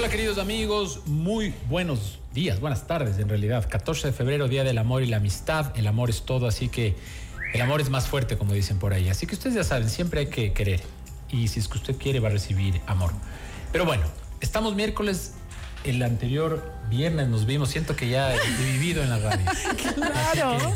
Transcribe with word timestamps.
Hola 0.00 0.08
queridos 0.08 0.38
amigos, 0.38 1.02
muy 1.04 1.52
buenos 1.68 2.20
días, 2.32 2.58
buenas 2.58 2.86
tardes 2.86 3.18
en 3.18 3.28
realidad. 3.28 3.68
14 3.68 4.06
de 4.06 4.12
febrero, 4.14 4.48
Día 4.48 4.64
del 4.64 4.78
Amor 4.78 5.02
y 5.02 5.06
la 5.06 5.18
Amistad. 5.18 5.76
El 5.76 5.86
amor 5.86 6.08
es 6.08 6.22
todo, 6.22 6.46
así 6.46 6.70
que 6.70 6.96
el 7.52 7.60
amor 7.60 7.82
es 7.82 7.90
más 7.90 8.08
fuerte, 8.08 8.38
como 8.38 8.54
dicen 8.54 8.78
por 8.78 8.94
ahí. 8.94 9.10
Así 9.10 9.26
que 9.26 9.34
ustedes 9.34 9.56
ya 9.56 9.62
saben, 9.62 9.90
siempre 9.90 10.20
hay 10.20 10.28
que 10.28 10.54
querer. 10.54 10.80
Y 11.28 11.48
si 11.48 11.60
es 11.60 11.68
que 11.68 11.76
usted 11.76 11.96
quiere, 11.96 12.18
va 12.18 12.28
a 12.28 12.32
recibir 12.32 12.80
amor. 12.86 13.12
Pero 13.72 13.84
bueno, 13.84 14.04
estamos 14.40 14.74
miércoles. 14.74 15.34
El 15.84 16.02
anterior 16.02 16.72
viernes 16.88 17.28
nos 17.28 17.44
vimos. 17.44 17.68
Siento 17.68 17.94
que 17.94 18.08
ya 18.08 18.34
he 18.34 18.72
vivido 18.72 19.02
en 19.02 19.10
la 19.10 19.18
radio. 19.18 19.44
Claro. 20.34 20.72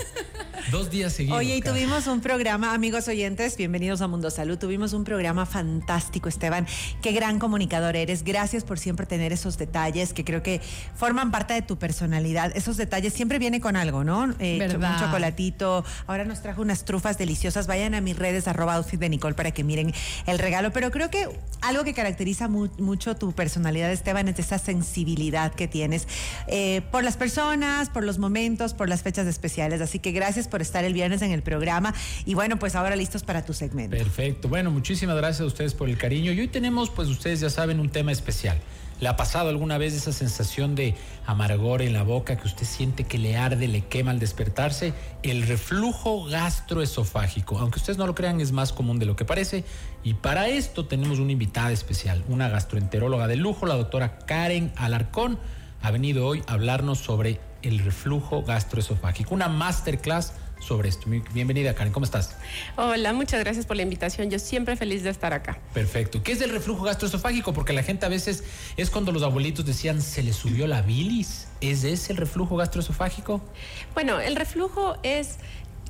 Dos 0.71 0.91
días 0.91 1.13
seguidos. 1.13 1.39
Oye, 1.39 1.57
y 1.57 1.61
tuvimos 1.61 2.07
un 2.07 2.21
programa, 2.21 2.73
amigos 2.73 3.07
oyentes, 3.09 3.57
bienvenidos 3.57 4.01
a 4.01 4.09
Mundo 4.09 4.31
Salud. 4.31 4.59
Tuvimos 4.59 4.95
un 4.95 5.05
programa 5.05 5.45
fantástico, 5.45 6.29
Esteban. 6.29 6.67
Qué 7.03 7.13
gran 7.13 7.39
comunicador 7.39 7.97
eres. 7.97 8.25
Gracias 8.25 8.65
por 8.65 8.79
siempre 8.79 9.05
tener 9.05 9.33
esos 9.33 9.59
detalles 9.59 10.15
que 10.15 10.25
creo 10.25 10.43
que 10.43 10.63
forman 10.97 11.31
parte 11.31 11.53
de 11.53 11.63
tu 11.63 11.77
personalidad. 11.79 12.57
Esos 12.57 12.79
detalles 12.79 13.13
siempre 13.13 13.39
viene 13.39 13.61
con 13.61 13.77
algo, 13.77 14.05
¿no? 14.05 14.35
Eh, 14.39 14.59
un 14.75 14.99
chocolatito. 14.99 15.85
Ahora 16.07 16.25
nos 16.25 16.41
trajo 16.41 16.63
unas 16.63 16.85
trufas 16.85 17.19
deliciosas. 17.19 17.67
Vayan 17.67 17.95
a 17.95 18.01
mis 18.01 18.17
redes, 18.19 18.49
arroba 18.49 18.75
outfit 18.77 18.99
de 18.99 19.11
Nicole, 19.11 19.35
para 19.35 19.51
que 19.51 19.65
miren 19.65 19.93
el 20.27 20.39
regalo. 20.39 20.73
Pero 20.73 20.91
creo 20.91 21.11
que 21.11 21.29
algo 21.61 21.85
que 21.85 21.93
caracteriza 21.93 22.49
mucho 22.49 23.17
tu 23.17 23.33
personalidad, 23.33 23.93
Esteban, 23.93 24.29
es 24.29 24.39
esa 24.39 24.59
sensibilidad 24.59 25.53
que 25.53 25.69
tienes 25.69 26.09
eh, 26.47 26.81
por 26.91 27.05
las 27.05 27.17
personas, 27.19 27.91
por 27.91 28.03
los 28.03 28.19
momentos, 28.19 28.73
por 28.73 28.89
las 28.89 29.03
fechas 29.03 29.27
especiales. 29.27 29.83
Así 29.83 29.99
que 29.99 30.13
gracias 30.13 30.49
por 30.49 30.54
estar 30.61 30.85
el 30.85 30.95
viernes 30.95 31.23
en 31.23 31.31
el 31.31 31.43
programa. 31.43 31.95
Y 32.25 32.35
bueno, 32.35 32.59
pues 32.59 32.75
ahora 32.75 32.97
listos 32.97 33.23
para 33.23 33.45
tu 33.45 33.53
segmento. 33.53 33.97
Perfecto. 33.97 34.49
Bueno, 34.49 34.71
muchísimas 34.71 35.17
gracias 35.17 35.43
a 35.43 35.47
ustedes 35.47 35.75
por 35.75 35.89
el 35.89 35.99
cariño. 35.99 36.33
Y 36.33 36.41
hoy 36.41 36.49
tenemos, 36.49 36.91
pues 36.91 37.09
ustedes 37.09 37.41
ya 37.41 37.51
saben, 37.51 37.81
un 37.81 37.91
tema 37.91 38.13
especial. 38.13 38.59
¿Le 39.01 39.09
ha 39.09 39.17
pasado 39.17 39.49
alguna 39.49 39.77
vez 39.77 39.93
esa 39.93 40.13
sensación 40.13 40.75
de 40.77 40.95
amargor 41.27 41.83
en 41.83 41.93
la 41.93 42.05
boca 42.05 42.37
que 42.37 42.47
usted 42.47 42.65
siente 42.65 43.05
que 43.05 43.19
le 43.19 43.37
arde, 43.37 43.67
le 43.67 43.83
quema 43.83 44.13
al 44.13 44.21
despertarse? 44.21 44.95
El 45.23 45.47
reflujo 45.47 46.25
gastroesofágico, 46.25 47.59
aunque 47.59 47.81
ustedes 47.81 47.99
no 47.99 48.07
lo 48.07 48.15
crean, 48.15 48.41
es 48.41 48.53
más 48.53 48.73
común 48.73 49.01
de 49.01 49.07
lo 49.07 49.17
que 49.17 49.25
parece. 49.25 49.65
Y 50.05 50.15
para 50.15 50.49
esto 50.49 50.87
tenemos 50.87 51.19
una 51.19 51.33
invitada 51.33 51.73
especial, 51.73 52.25
una 52.29 52.49
gastroenteróloga 52.49 53.27
de 53.27 53.37
lujo, 53.37 53.67
la 53.67 53.75
doctora 53.75 54.19
Karen 54.19 54.73
Alarcón. 54.77 55.39
Ha 55.83 55.91
venido 55.91 56.27
hoy 56.27 56.45
a 56.47 56.53
hablarnos 56.53 56.99
sobre 56.99 57.41
el 57.63 57.81
reflujo 57.81 58.43
gastroesofágico, 58.43 59.35
una 59.35 59.49
masterclass 59.49 60.35
sobre 60.65 60.89
esto. 60.89 61.09
Bienvenida, 61.33 61.75
Karen, 61.75 61.93
¿cómo 61.93 62.05
estás? 62.05 62.37
Hola, 62.77 63.13
muchas 63.13 63.41
gracias 63.41 63.67
por 63.67 63.77
la 63.77 63.83
invitación. 63.83 64.31
Yo 64.31 64.39
siempre 64.39 64.77
feliz 64.77 65.03
de 65.03 65.11
estar 65.11 65.33
acá. 65.33 65.59
Perfecto. 65.73 66.23
¿Qué 66.23 66.33
es 66.33 66.41
el 66.41 66.51
reflujo 66.51 66.85
gastroesofágico? 66.85 67.53
Porque 67.53 67.73
la 67.73 67.83
gente 67.83 68.07
a 68.07 68.09
veces 68.09 68.45
es 68.77 68.91
cuando 68.91 69.13
los 69.13 69.23
abuelitos 69.23 69.65
decían 69.65 70.01
se 70.01 70.23
le 70.23 70.33
subió 70.33 70.67
la 70.67 70.83
bilis. 70.83 71.49
¿Es 71.61 71.85
ese 71.85 72.13
el 72.13 72.19
reflujo 72.19 72.57
gastroesofágico? 72.57 73.43
Bueno, 73.95 74.21
el 74.21 74.37
reflujo 74.37 74.97
es 75.03 75.39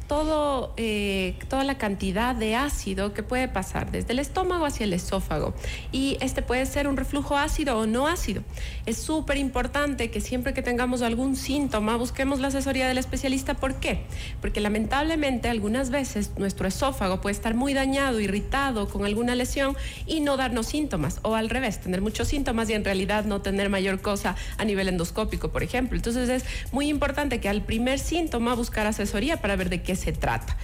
todo, 0.07 0.75
eh, 0.77 1.37
toda 1.49 1.65
la 1.65 1.79
cantidad 1.79 2.35
de 2.35 2.57
ácido 2.57 3.13
que 3.13 3.23
puede 3.23 3.49
pasar 3.49 3.91
desde 3.91 4.13
el 4.13 4.19
estómago 4.19 4.67
hacia 4.67 4.85
el 4.85 4.93
esófago. 4.93 5.55
Y 5.93 6.19
este 6.21 6.43
puede 6.43 6.67
ser 6.67 6.87
un 6.89 6.97
reflujo 6.97 7.37
ácido 7.37 7.79
o 7.79 7.87
no 7.87 8.07
ácido. 8.07 8.43
Es 8.87 8.99
súper 8.99 9.39
importante 9.39 10.11
que 10.11 10.21
siempre 10.21 10.55
que 10.55 10.63
tengamos 10.63 11.03
algún 11.03 11.37
síntoma 11.37 11.97
busquemos 11.97 12.41
la 12.41 12.49
asesoría 12.49 12.87
del 12.87 12.99
especialista. 12.99 13.55
¿Por 13.55 13.77
qué? 13.77 14.05
Porque 14.41 14.61
lamentablemente 14.61 15.49
algunas 15.49 15.91
veces 15.91 16.33
nuestro 16.37 16.69
esófago 16.69 17.21
puede 17.21 17.35
estar 17.35 17.55
muy 17.55 17.75
dañado, 17.75 18.21
irritado, 18.21 18.89
con 18.89 19.05
alguna 19.05 19.35
lesión 19.35 19.77
y 20.07 20.21
no 20.21 20.37
darnos 20.37 20.67
síntomas. 20.67 21.21
O 21.23 21.35
al 21.35 21.49
revés, 21.49 21.81
tener 21.81 22.03
muchos 22.03 22.29
síntomas 22.29 22.69
y 22.69 22.75
en 22.75 22.85
realidad 22.85 23.25
no 23.25 23.41
tener 23.41 23.71
mayor 23.71 24.01
cosa 24.01 24.37
a 24.59 24.65
nivel 24.65 24.89
endoscópico, 24.89 25.51
por 25.51 25.63
ejemplo. 25.63 25.97
Entonces 25.97 26.29
es 26.29 26.45
muy 26.73 26.89
importante 26.89 27.41
que 27.41 27.49
al 27.49 27.63
primer 27.63 27.99
síntoma 27.99 28.55
buscar 28.55 28.87
asesoría 28.87 29.39
para 29.39 29.57
ver 29.57 29.71
de 29.71 29.83
qué 29.83 29.94
se 29.97 30.13
trata. 30.13 30.57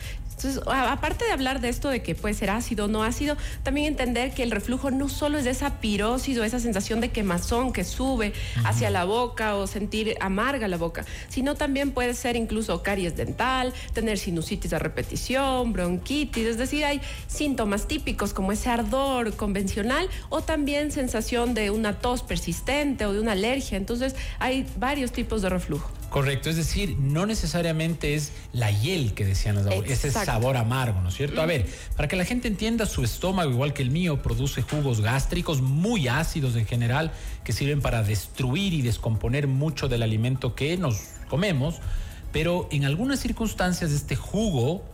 Entonces, 0.42 0.62
aparte 0.66 1.26
de 1.26 1.32
hablar 1.32 1.60
de 1.60 1.68
esto 1.68 1.90
de 1.90 2.02
que 2.02 2.14
puede 2.14 2.34
ser 2.34 2.48
ácido 2.48 2.86
o 2.86 2.88
no 2.88 3.02
ácido, 3.02 3.36
también 3.62 3.88
entender 3.88 4.32
que 4.32 4.42
el 4.42 4.50
reflujo 4.50 4.90
no 4.90 5.10
solo 5.10 5.36
es 5.36 5.44
de 5.44 5.50
esa 5.50 5.80
pirosis 5.80 6.38
o 6.38 6.44
esa 6.44 6.58
sensación 6.58 7.02
de 7.02 7.10
quemazón 7.10 7.74
que 7.74 7.84
sube 7.84 8.32
hacia 8.64 8.88
la 8.88 9.04
boca 9.04 9.56
o 9.56 9.66
sentir 9.66 10.14
amarga 10.18 10.66
la 10.66 10.78
boca, 10.78 11.04
sino 11.28 11.56
también 11.56 11.90
puede 11.90 12.14
ser 12.14 12.36
incluso 12.36 12.82
caries 12.82 13.16
dental, 13.16 13.74
tener 13.92 14.16
sinusitis 14.16 14.72
a 14.72 14.78
repetición, 14.78 15.74
bronquitis, 15.74 16.46
es 16.46 16.56
decir, 16.56 16.86
hay 16.86 17.02
síntomas 17.26 17.86
típicos 17.86 18.32
como 18.32 18.52
ese 18.52 18.70
ardor 18.70 19.36
convencional 19.36 20.08
o 20.30 20.40
también 20.40 20.90
sensación 20.90 21.52
de 21.52 21.68
una 21.68 21.98
tos 21.98 22.22
persistente 22.22 23.04
o 23.04 23.12
de 23.12 23.20
una 23.20 23.32
alergia. 23.32 23.76
Entonces, 23.76 24.16
hay 24.38 24.66
varios 24.78 25.12
tipos 25.12 25.42
de 25.42 25.50
reflujo. 25.50 25.99
Correcto, 26.10 26.50
es 26.50 26.56
decir, 26.56 26.96
no 26.98 27.24
necesariamente 27.24 28.14
es 28.14 28.32
la 28.52 28.72
hiel 28.72 29.14
que 29.14 29.24
decían 29.24 29.54
los 29.54 29.66
abuelos, 29.66 29.90
ese 29.90 30.10
sabor 30.10 30.56
amargo, 30.56 31.00
¿no 31.00 31.08
es 31.08 31.14
cierto? 31.14 31.40
A 31.40 31.46
ver, 31.46 31.68
para 31.96 32.08
que 32.08 32.16
la 32.16 32.24
gente 32.24 32.48
entienda, 32.48 32.84
su 32.84 33.04
estómago, 33.04 33.50
igual 33.50 33.72
que 33.72 33.82
el 33.82 33.92
mío, 33.92 34.20
produce 34.20 34.60
jugos 34.60 35.00
gástricos 35.00 35.62
muy 35.62 36.08
ácidos 36.08 36.56
en 36.56 36.66
general, 36.66 37.12
que 37.44 37.52
sirven 37.52 37.80
para 37.80 38.02
destruir 38.02 38.74
y 38.74 38.82
descomponer 38.82 39.46
mucho 39.46 39.86
del 39.86 40.02
alimento 40.02 40.56
que 40.56 40.76
nos 40.76 41.00
comemos, 41.28 41.76
pero 42.32 42.68
en 42.72 42.84
algunas 42.84 43.20
circunstancias 43.20 43.92
este 43.92 44.16
jugo 44.16 44.84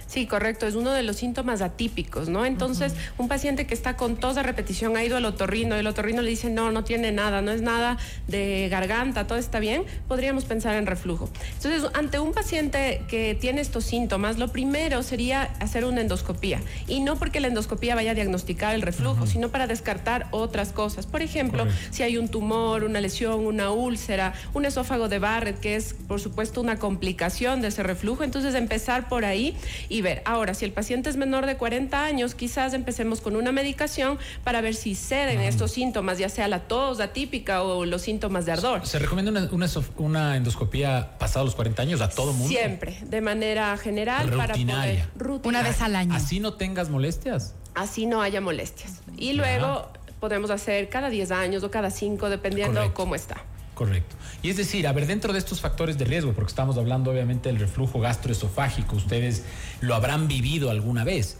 Sí, 0.07 0.27
correcto, 0.27 0.67
es 0.67 0.75
uno 0.75 0.91
de 0.91 1.03
los 1.03 1.15
síntomas 1.15 1.61
atípicos, 1.61 2.27
¿no? 2.29 2.45
Entonces, 2.45 2.93
un 3.17 3.27
paciente 3.27 3.65
que 3.65 3.73
está 3.73 3.95
con 3.95 4.17
tos 4.17 4.35
de 4.35 4.43
repetición 4.43 4.97
ha 4.97 5.03
ido 5.03 5.17
al 5.17 5.25
otorrino, 5.25 5.75
el 5.75 5.87
otorrino 5.87 6.21
le 6.21 6.29
dice, 6.29 6.49
no, 6.49 6.71
no 6.71 6.83
tiene 6.83 7.11
nada, 7.11 7.41
no 7.41 7.51
es 7.51 7.61
nada 7.61 7.97
de 8.27 8.67
garganta, 8.69 9.27
todo 9.27 9.37
está 9.37 9.59
bien, 9.59 9.85
podríamos 10.07 10.45
pensar 10.45 10.75
en 10.75 10.85
reflujo. 10.85 11.29
Entonces, 11.55 11.89
ante 11.93 12.19
un 12.19 12.33
paciente 12.33 13.03
que 13.07 13.35
tiene 13.39 13.61
estos 13.61 13.85
síntomas, 13.85 14.37
lo 14.37 14.49
primero 14.49 15.03
sería 15.03 15.43
hacer 15.59 15.85
una 15.85 16.01
endoscopía, 16.01 16.59
y 16.87 16.99
no 16.99 17.17
porque 17.17 17.39
la 17.39 17.47
endoscopía 17.47 17.95
vaya 17.95 18.11
a 18.11 18.15
diagnosticar 18.15 18.75
el 18.75 18.81
reflujo, 18.81 19.25
sino 19.25 19.49
para 19.49 19.67
descartar 19.67 20.27
otras 20.31 20.73
cosas. 20.73 21.05
Por 21.05 21.21
ejemplo, 21.21 21.65
si 21.91 22.03
hay 22.03 22.17
un 22.17 22.27
tumor, 22.27 22.83
una 22.83 22.99
lesión, 22.99 23.45
una 23.45 23.71
úlcera, 23.71 24.33
un 24.53 24.65
esófago 24.65 24.81
esófago 24.81 25.09
de 25.09 25.19
Barrett, 25.19 25.59
que 25.59 25.75
es 25.75 25.93
por 25.93 26.19
supuesto 26.19 26.59
una 26.59 26.79
complicación 26.79 27.61
de 27.61 27.67
ese 27.67 27.83
reflujo. 27.83 28.23
Entonces 28.23 28.55
empezar 28.55 29.07
por 29.07 29.25
ahí 29.25 29.55
y 29.89 30.01
ver. 30.01 30.21
Ahora, 30.25 30.53
si 30.53 30.65
el 30.65 30.71
paciente 30.71 31.09
es 31.09 31.17
menor 31.17 31.45
de 31.45 31.57
40 31.57 32.03
años, 32.03 32.35
quizás 32.35 32.73
empecemos 32.73 33.21
con 33.21 33.35
una 33.35 33.51
medicación 33.51 34.17
para 34.43 34.61
ver 34.61 34.75
si 34.75 34.95
ceden 34.95 35.41
estos 35.41 35.71
síntomas, 35.71 36.17
ya 36.17 36.29
sea 36.29 36.47
la 36.47 36.59
tos 36.61 36.99
atípica 36.99 37.63
o 37.63 37.85
los 37.85 38.01
síntomas 38.01 38.45
de 38.45 38.53
ardor. 38.53 38.85
¿Se 38.85 38.99
recomienda 38.99 39.31
una, 39.31 39.69
una, 39.97 40.37
endoscopía 40.37 41.17
pasado 41.17 41.45
los 41.45 41.55
40 41.55 41.81
años 41.81 42.01
a 42.01 42.09
todo 42.09 42.33
mundo? 42.33 42.47
Siempre, 42.47 42.97
de 43.03 43.21
manera 43.21 43.75
general 43.77 44.29
para 44.31 44.53
poder 44.53 45.07
Una 45.43 45.61
vez 45.61 45.81
al 45.81 45.95
año. 45.95 46.13
Así 46.13 46.39
no 46.39 46.53
tengas 46.53 46.89
molestias. 46.89 47.53
Así 47.73 48.05
no 48.05 48.21
haya 48.21 48.41
molestias. 48.41 49.01
Y 49.17 49.33
luego 49.33 49.89
podemos 50.19 50.51
hacer 50.51 50.89
cada 50.89 51.09
10 51.09 51.31
años 51.31 51.63
o 51.63 51.71
cada 51.71 51.89
5, 51.89 52.29
dependiendo 52.29 52.93
cómo 52.93 53.15
está. 53.15 53.43
Correcto. 53.81 54.15
Y 54.43 54.51
es 54.51 54.57
decir, 54.57 54.85
a 54.85 54.93
ver, 54.93 55.07
dentro 55.07 55.33
de 55.33 55.39
estos 55.39 55.59
factores 55.59 55.97
de 55.97 56.05
riesgo, 56.05 56.33
porque 56.33 56.49
estamos 56.49 56.77
hablando 56.77 57.09
obviamente 57.09 57.49
del 57.49 57.57
reflujo 57.57 57.99
gastroesofágico, 57.99 58.95
ustedes 58.95 59.43
lo 59.79 59.95
habrán 59.95 60.27
vivido 60.27 60.69
alguna 60.69 61.03
vez. 61.03 61.37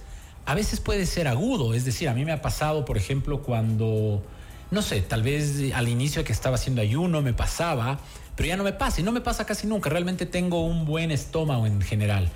A 0.47 0.55
veces 0.55 0.79
puede 0.79 1.05
ser 1.05 1.27
agudo, 1.27 1.75
es 1.75 1.85
decir, 1.85 2.09
a 2.09 2.15
mí 2.15 2.25
me 2.25 2.31
ha 2.31 2.41
pasado, 2.41 2.83
por 2.83 2.97
ejemplo, 2.97 3.43
cuando, 3.43 4.23
no 4.71 4.81
sé, 4.81 5.01
tal 5.01 5.21
vez 5.21 5.71
al 5.75 5.87
inicio 5.87 6.23
que 6.23 6.33
estaba 6.33 6.55
haciendo 6.55 6.81
ayuno 6.81 7.21
me 7.21 7.33
pasaba, 7.33 7.99
pero 8.35 8.49
ya 8.49 8.57
no 8.57 8.63
me 8.63 8.73
pasa 8.73 9.01
y 9.01 9.03
no 9.03 9.11
me 9.11 9.21
pasa 9.21 9.45
casi 9.45 9.67
nunca. 9.67 9.91
Realmente 9.91 10.25
tengo 10.25 10.65
un 10.65 10.85
buen 10.85 11.11
estómago 11.11 11.67
en 11.67 11.79
general. 11.83 12.31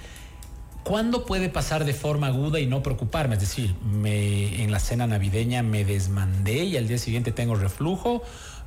¿Cuándo 0.84 1.26
puede 1.26 1.50
pasar 1.50 1.84
de 1.84 1.96
forma 1.96 2.28
aguda 2.28 2.60
y 2.60 2.68
no 2.68 2.84
preocuparme? 2.84 3.34
Es 3.34 3.42
decir, 3.42 3.74
en 4.04 4.72
la 4.72 4.78
cena 4.78 5.08
navideña 5.08 5.64
me 5.64 5.84
desmandé 5.84 6.66
y 6.66 6.78
al 6.78 6.88
día 6.88 7.00
siguiente 7.00 7.32
tengo 7.32 7.56
reflujo 7.56 8.22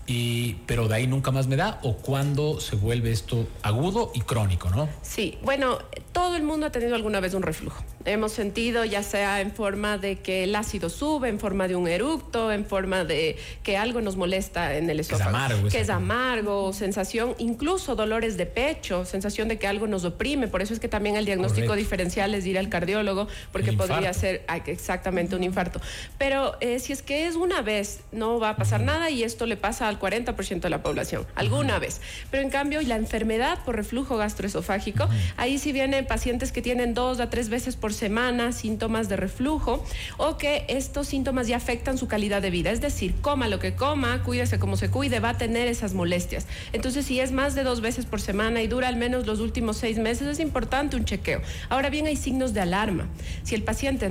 y, 0.09 0.55
pero 0.65 0.89
de 0.89 0.95
ahí 0.95 1.07
nunca 1.07 1.31
más 1.31 1.47
me 1.49 1.57
da 1.57 1.79
o 1.83 1.97
cuando 1.97 2.61
se 2.61 2.77
vuelve 2.77 3.13
esto 3.13 3.47
agudo 3.63 4.11
y 4.15 4.23
crónico, 4.23 4.71
¿no? 4.71 4.89
Sí, 5.03 5.37
bueno, 5.43 5.79
todo 6.13 6.35
el 6.35 6.43
mundo 6.43 6.67
ha 6.67 6.73
tenido 6.73 6.95
alguna 6.95 7.21
vez 7.21 7.35
un 7.35 7.43
reflujo. 7.43 7.85
Hemos 8.07 8.33
sentido 8.33 8.87
ya 8.87 9.03
sea 9.03 9.43
en 9.43 9.53
forma 9.53 9.99
de 9.99 10.17
que 10.17 10.45
el 10.45 10.57
ácido 10.57 10.89
sube, 10.89 11.29
en 11.29 11.39
forma 11.39 11.69
de 11.69 11.77
un 11.77 11.87
eructo, 11.87 12.51
en 12.51 12.65
forma 12.65 13.05
de 13.05 13.37
que 13.63 13.77
algo 13.77 14.01
nos 14.01 14.17
molesta 14.17 14.77
en 14.77 14.89
el 14.89 15.01
esófago. 15.01 15.19
Que 15.19 15.29
es 15.29 15.35
amargo. 15.35 15.69
Que 15.69 15.81
es 15.81 15.91
amargo, 15.91 16.73
sensación, 16.73 17.35
incluso 17.37 17.95
dolores 17.95 18.39
de 18.39 18.47
pecho, 18.47 19.05
sensación 19.05 19.49
de 19.49 19.59
que 19.59 19.67
algo 19.67 19.87
nos 19.87 20.07
oprime. 20.07 20.49
Por 20.49 20.63
eso 20.63 20.73
es 20.73 20.81
que 20.81 20.89
también 20.89 21.17
el 21.17 21.27
diagnóstico 21.27 21.77
diferencial 21.77 22.35
es 22.35 22.47
ir 22.47 22.59
al 22.59 22.71
cardiólogo, 22.71 23.29
porque 23.53 23.75
podría 23.75 24.15
ser 24.15 24.47
exactamente 24.65 25.37
un 25.37 25.45
infarto. 25.45 25.83
Pero 26.17 26.57
eh, 26.61 26.79
si 26.79 26.95
es 26.95 27.03
que 27.03 27.27
es 27.27 27.37
una 27.37 27.61
vez, 27.61 28.01
no 28.11 28.41
va 28.41 28.51
a 28.51 28.57
pasar 28.57 28.81
nada 28.81 29.11
y 29.11 29.23
esto 29.23 29.45
le 29.45 29.59
pasa 29.59 29.87
al 29.87 29.98
40% 29.99 30.61
de 30.61 30.71
la 30.71 30.83
población, 30.83 31.27
alguna 31.35 31.79
vez. 31.79 32.01
Pero 32.31 32.43
en 32.43 32.51
cambio, 32.51 32.81
la 32.83 32.97
enfermedad 32.97 33.59
por 33.65 33.77
reflujo 33.77 34.17
gastroesofágico, 34.17 35.09
ahí 35.37 35.59
sí 35.59 35.73
vienen 35.73 36.07
pacientes 36.07 36.53
que 36.53 36.63
tienen 36.63 36.95
dos 36.95 37.21
a 37.21 37.31
tres 37.31 37.49
veces 37.49 37.77
por 37.77 37.93
semana 37.93 38.53
síntomas 38.53 39.09
de 39.09 39.17
reflujo 39.17 39.85
o 40.17 40.37
que 40.37 40.65
estos 40.69 41.09
síntomas 41.09 41.49
ya 41.49 41.57
afectan 41.57 41.99
su 41.99 42.09
calidad 42.09 42.43
de 42.43 42.51
vida. 42.51 42.71
Es 42.71 42.81
decir, 42.81 43.15
coma 43.21 43.49
lo 43.49 43.59
que 43.59 43.75
coma, 43.75 44.23
cuídese 44.23 44.59
como 44.59 44.77
se 44.77 44.91
cuide, 44.91 45.21
va 45.21 45.31
a 45.31 45.39
tener 45.39 45.69
esas 45.69 45.95
molestias. 45.95 46.47
Entonces, 46.73 47.07
si 47.07 47.21
es 47.21 47.33
más 47.33 47.55
de 47.55 47.63
dos 47.63 47.81
veces 47.81 48.07
por 48.07 48.21
semana 48.21 48.63
y 48.63 48.67
dura 48.67 48.89
al 48.89 48.97
menos 48.97 49.27
los 49.27 49.41
últimos 49.41 49.77
seis 49.77 49.99
meses, 49.99 50.27
es 50.29 50.41
importante 50.41 50.97
un 50.97 51.05
chequeo. 51.05 51.41
Ahora 51.69 51.91
bien, 51.91 52.07
hay 52.07 52.17
signos 52.17 52.55
de 52.55 52.61
alarma. 52.61 53.07
Si 53.43 53.55
el 53.55 53.63
paciente 53.63 54.11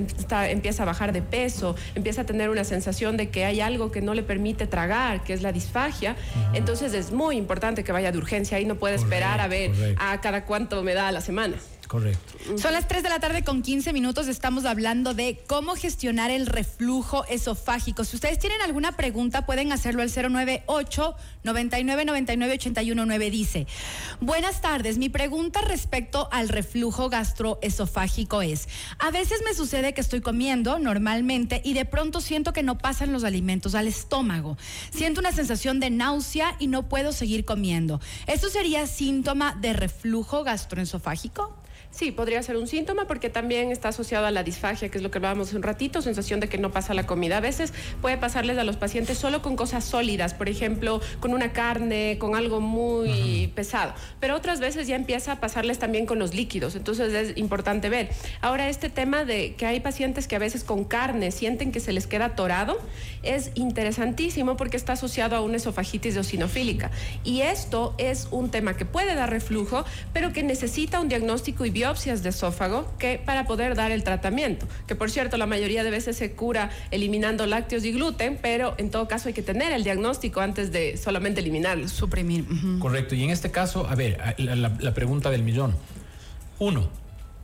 empieza 0.50 0.82
a 0.82 0.86
bajar 0.86 1.12
de 1.12 1.22
peso, 1.22 1.76
empieza 1.94 2.22
a 2.22 2.24
tener 2.24 2.50
una 2.50 2.64
sensación 2.64 3.16
de 3.16 3.30
que 3.30 3.44
hay 3.44 3.60
algo 3.60 3.90
que 3.90 4.00
no 4.00 4.14
le 4.14 4.22
permite 4.22 4.66
tragar, 4.66 5.24
que 5.24 5.32
es 5.32 5.42
la 5.42 5.52
disfagia, 5.52 5.77
entonces 6.52 6.94
es 6.94 7.12
muy 7.12 7.36
importante 7.36 7.84
que 7.84 7.92
vaya 7.92 8.12
de 8.12 8.18
urgencia 8.18 8.60
y 8.60 8.64
no 8.64 8.76
puede 8.76 8.96
esperar 8.96 9.40
a 9.40 9.48
ver 9.48 9.70
a 9.98 10.20
cada 10.20 10.44
cuánto 10.44 10.82
me 10.82 10.94
da 10.94 11.08
a 11.08 11.12
la 11.12 11.20
semana. 11.20 11.56
Correcto. 11.88 12.58
Son 12.58 12.74
las 12.74 12.86
3 12.86 13.02
de 13.02 13.08
la 13.08 13.18
tarde 13.18 13.42
con 13.42 13.62
15 13.62 13.94
minutos. 13.94 14.28
Estamos 14.28 14.66
hablando 14.66 15.14
de 15.14 15.42
cómo 15.46 15.74
gestionar 15.74 16.30
el 16.30 16.44
reflujo 16.46 17.24
esofágico. 17.24 18.04
Si 18.04 18.16
ustedes 18.16 18.38
tienen 18.38 18.60
alguna 18.60 18.92
pregunta, 18.92 19.46
pueden 19.46 19.72
hacerlo 19.72 20.02
al 20.02 20.10
098 20.14 21.16
99 21.44 22.10
819 22.52 23.30
Dice: 23.30 23.66
Buenas 24.20 24.60
tardes. 24.60 24.98
Mi 24.98 25.08
pregunta 25.08 25.62
respecto 25.62 26.28
al 26.30 26.50
reflujo 26.50 27.08
gastroesofágico 27.08 28.42
es: 28.42 28.68
A 28.98 29.10
veces 29.10 29.40
me 29.46 29.54
sucede 29.54 29.94
que 29.94 30.02
estoy 30.02 30.20
comiendo 30.20 30.78
normalmente 30.78 31.62
y 31.64 31.72
de 31.72 31.86
pronto 31.86 32.20
siento 32.20 32.52
que 32.52 32.62
no 32.62 32.76
pasan 32.76 33.14
los 33.14 33.24
alimentos 33.24 33.74
al 33.74 33.88
estómago. 33.88 34.58
Siento 34.90 35.20
una 35.20 35.32
sensación 35.32 35.80
de 35.80 35.88
náusea 35.88 36.54
y 36.58 36.66
no 36.66 36.86
puedo 36.86 37.12
seguir 37.12 37.46
comiendo. 37.46 37.98
¿Esto 38.26 38.50
sería 38.50 38.86
síntoma 38.86 39.56
de 39.58 39.72
reflujo 39.72 40.44
gastroesofágico? 40.44 41.57
Sí, 41.98 42.12
podría 42.12 42.40
ser 42.44 42.56
un 42.56 42.68
síntoma 42.68 43.08
porque 43.08 43.28
también 43.28 43.72
está 43.72 43.88
asociado 43.88 44.24
a 44.26 44.30
la 44.30 44.44
disfagia, 44.44 44.88
que 44.88 44.98
es 44.98 45.02
lo 45.02 45.10
que 45.10 45.18
hablábamos 45.18 45.52
un 45.52 45.64
ratito, 45.64 46.00
sensación 46.00 46.38
de 46.38 46.48
que 46.48 46.56
no 46.56 46.70
pasa 46.70 46.94
la 46.94 47.06
comida. 47.06 47.38
A 47.38 47.40
veces 47.40 47.72
puede 48.00 48.16
pasarles 48.16 48.56
a 48.56 48.62
los 48.62 48.76
pacientes 48.76 49.18
solo 49.18 49.42
con 49.42 49.56
cosas 49.56 49.84
sólidas, 49.84 50.32
por 50.32 50.48
ejemplo, 50.48 51.00
con 51.18 51.34
una 51.34 51.52
carne, 51.52 52.16
con 52.20 52.36
algo 52.36 52.60
muy 52.60 53.50
pesado, 53.56 53.94
pero 54.20 54.36
otras 54.36 54.60
veces 54.60 54.86
ya 54.86 54.94
empieza 54.94 55.32
a 55.32 55.40
pasarles 55.40 55.80
también 55.80 56.06
con 56.06 56.20
los 56.20 56.36
líquidos, 56.36 56.76
entonces 56.76 57.12
es 57.12 57.36
importante 57.36 57.88
ver. 57.88 58.10
Ahora, 58.42 58.68
este 58.68 58.90
tema 58.90 59.24
de 59.24 59.56
que 59.56 59.66
hay 59.66 59.80
pacientes 59.80 60.28
que 60.28 60.36
a 60.36 60.38
veces 60.38 60.62
con 60.62 60.84
carne 60.84 61.32
sienten 61.32 61.72
que 61.72 61.80
se 61.80 61.92
les 61.92 62.06
queda 62.06 62.26
atorado, 62.26 62.78
es 63.24 63.50
interesantísimo 63.56 64.56
porque 64.56 64.76
está 64.76 64.92
asociado 64.92 65.34
a 65.34 65.40
una 65.40 65.56
esofagitis 65.56 66.14
eosinofílica. 66.14 66.92
Y 67.24 67.40
esto 67.40 67.96
es 67.98 68.28
un 68.30 68.52
tema 68.52 68.76
que 68.76 68.84
puede 68.84 69.16
dar 69.16 69.30
reflujo, 69.30 69.84
pero 70.12 70.32
que 70.32 70.44
necesita 70.44 71.00
un 71.00 71.08
diagnóstico 71.08 71.66
y 71.66 71.70
biopsias 71.88 72.22
de 72.22 72.28
esófago 72.30 72.92
que 72.98 73.20
para 73.24 73.46
poder 73.46 73.74
dar 73.74 73.90
el 73.90 74.02
tratamiento. 74.02 74.66
Que 74.86 74.94
por 74.94 75.10
cierto, 75.10 75.36
la 75.36 75.46
mayoría 75.46 75.84
de 75.84 75.90
veces 75.90 76.16
se 76.16 76.32
cura 76.32 76.70
eliminando 76.90 77.46
lácteos 77.46 77.84
y 77.84 77.92
gluten, 77.92 78.38
pero 78.40 78.74
en 78.78 78.90
todo 78.90 79.08
caso 79.08 79.28
hay 79.28 79.34
que 79.34 79.42
tener 79.42 79.72
el 79.72 79.84
diagnóstico 79.84 80.40
antes 80.40 80.70
de 80.70 80.96
solamente 80.96 81.40
eliminarlo. 81.40 81.88
Suprimir. 81.88 82.44
Correcto. 82.78 83.14
Y 83.14 83.24
en 83.24 83.30
este 83.30 83.50
caso, 83.50 83.86
a 83.88 83.94
ver, 83.94 84.18
la, 84.38 84.76
la 84.78 84.94
pregunta 84.94 85.30
del 85.30 85.42
millón. 85.42 85.74
Uno, 86.58 86.88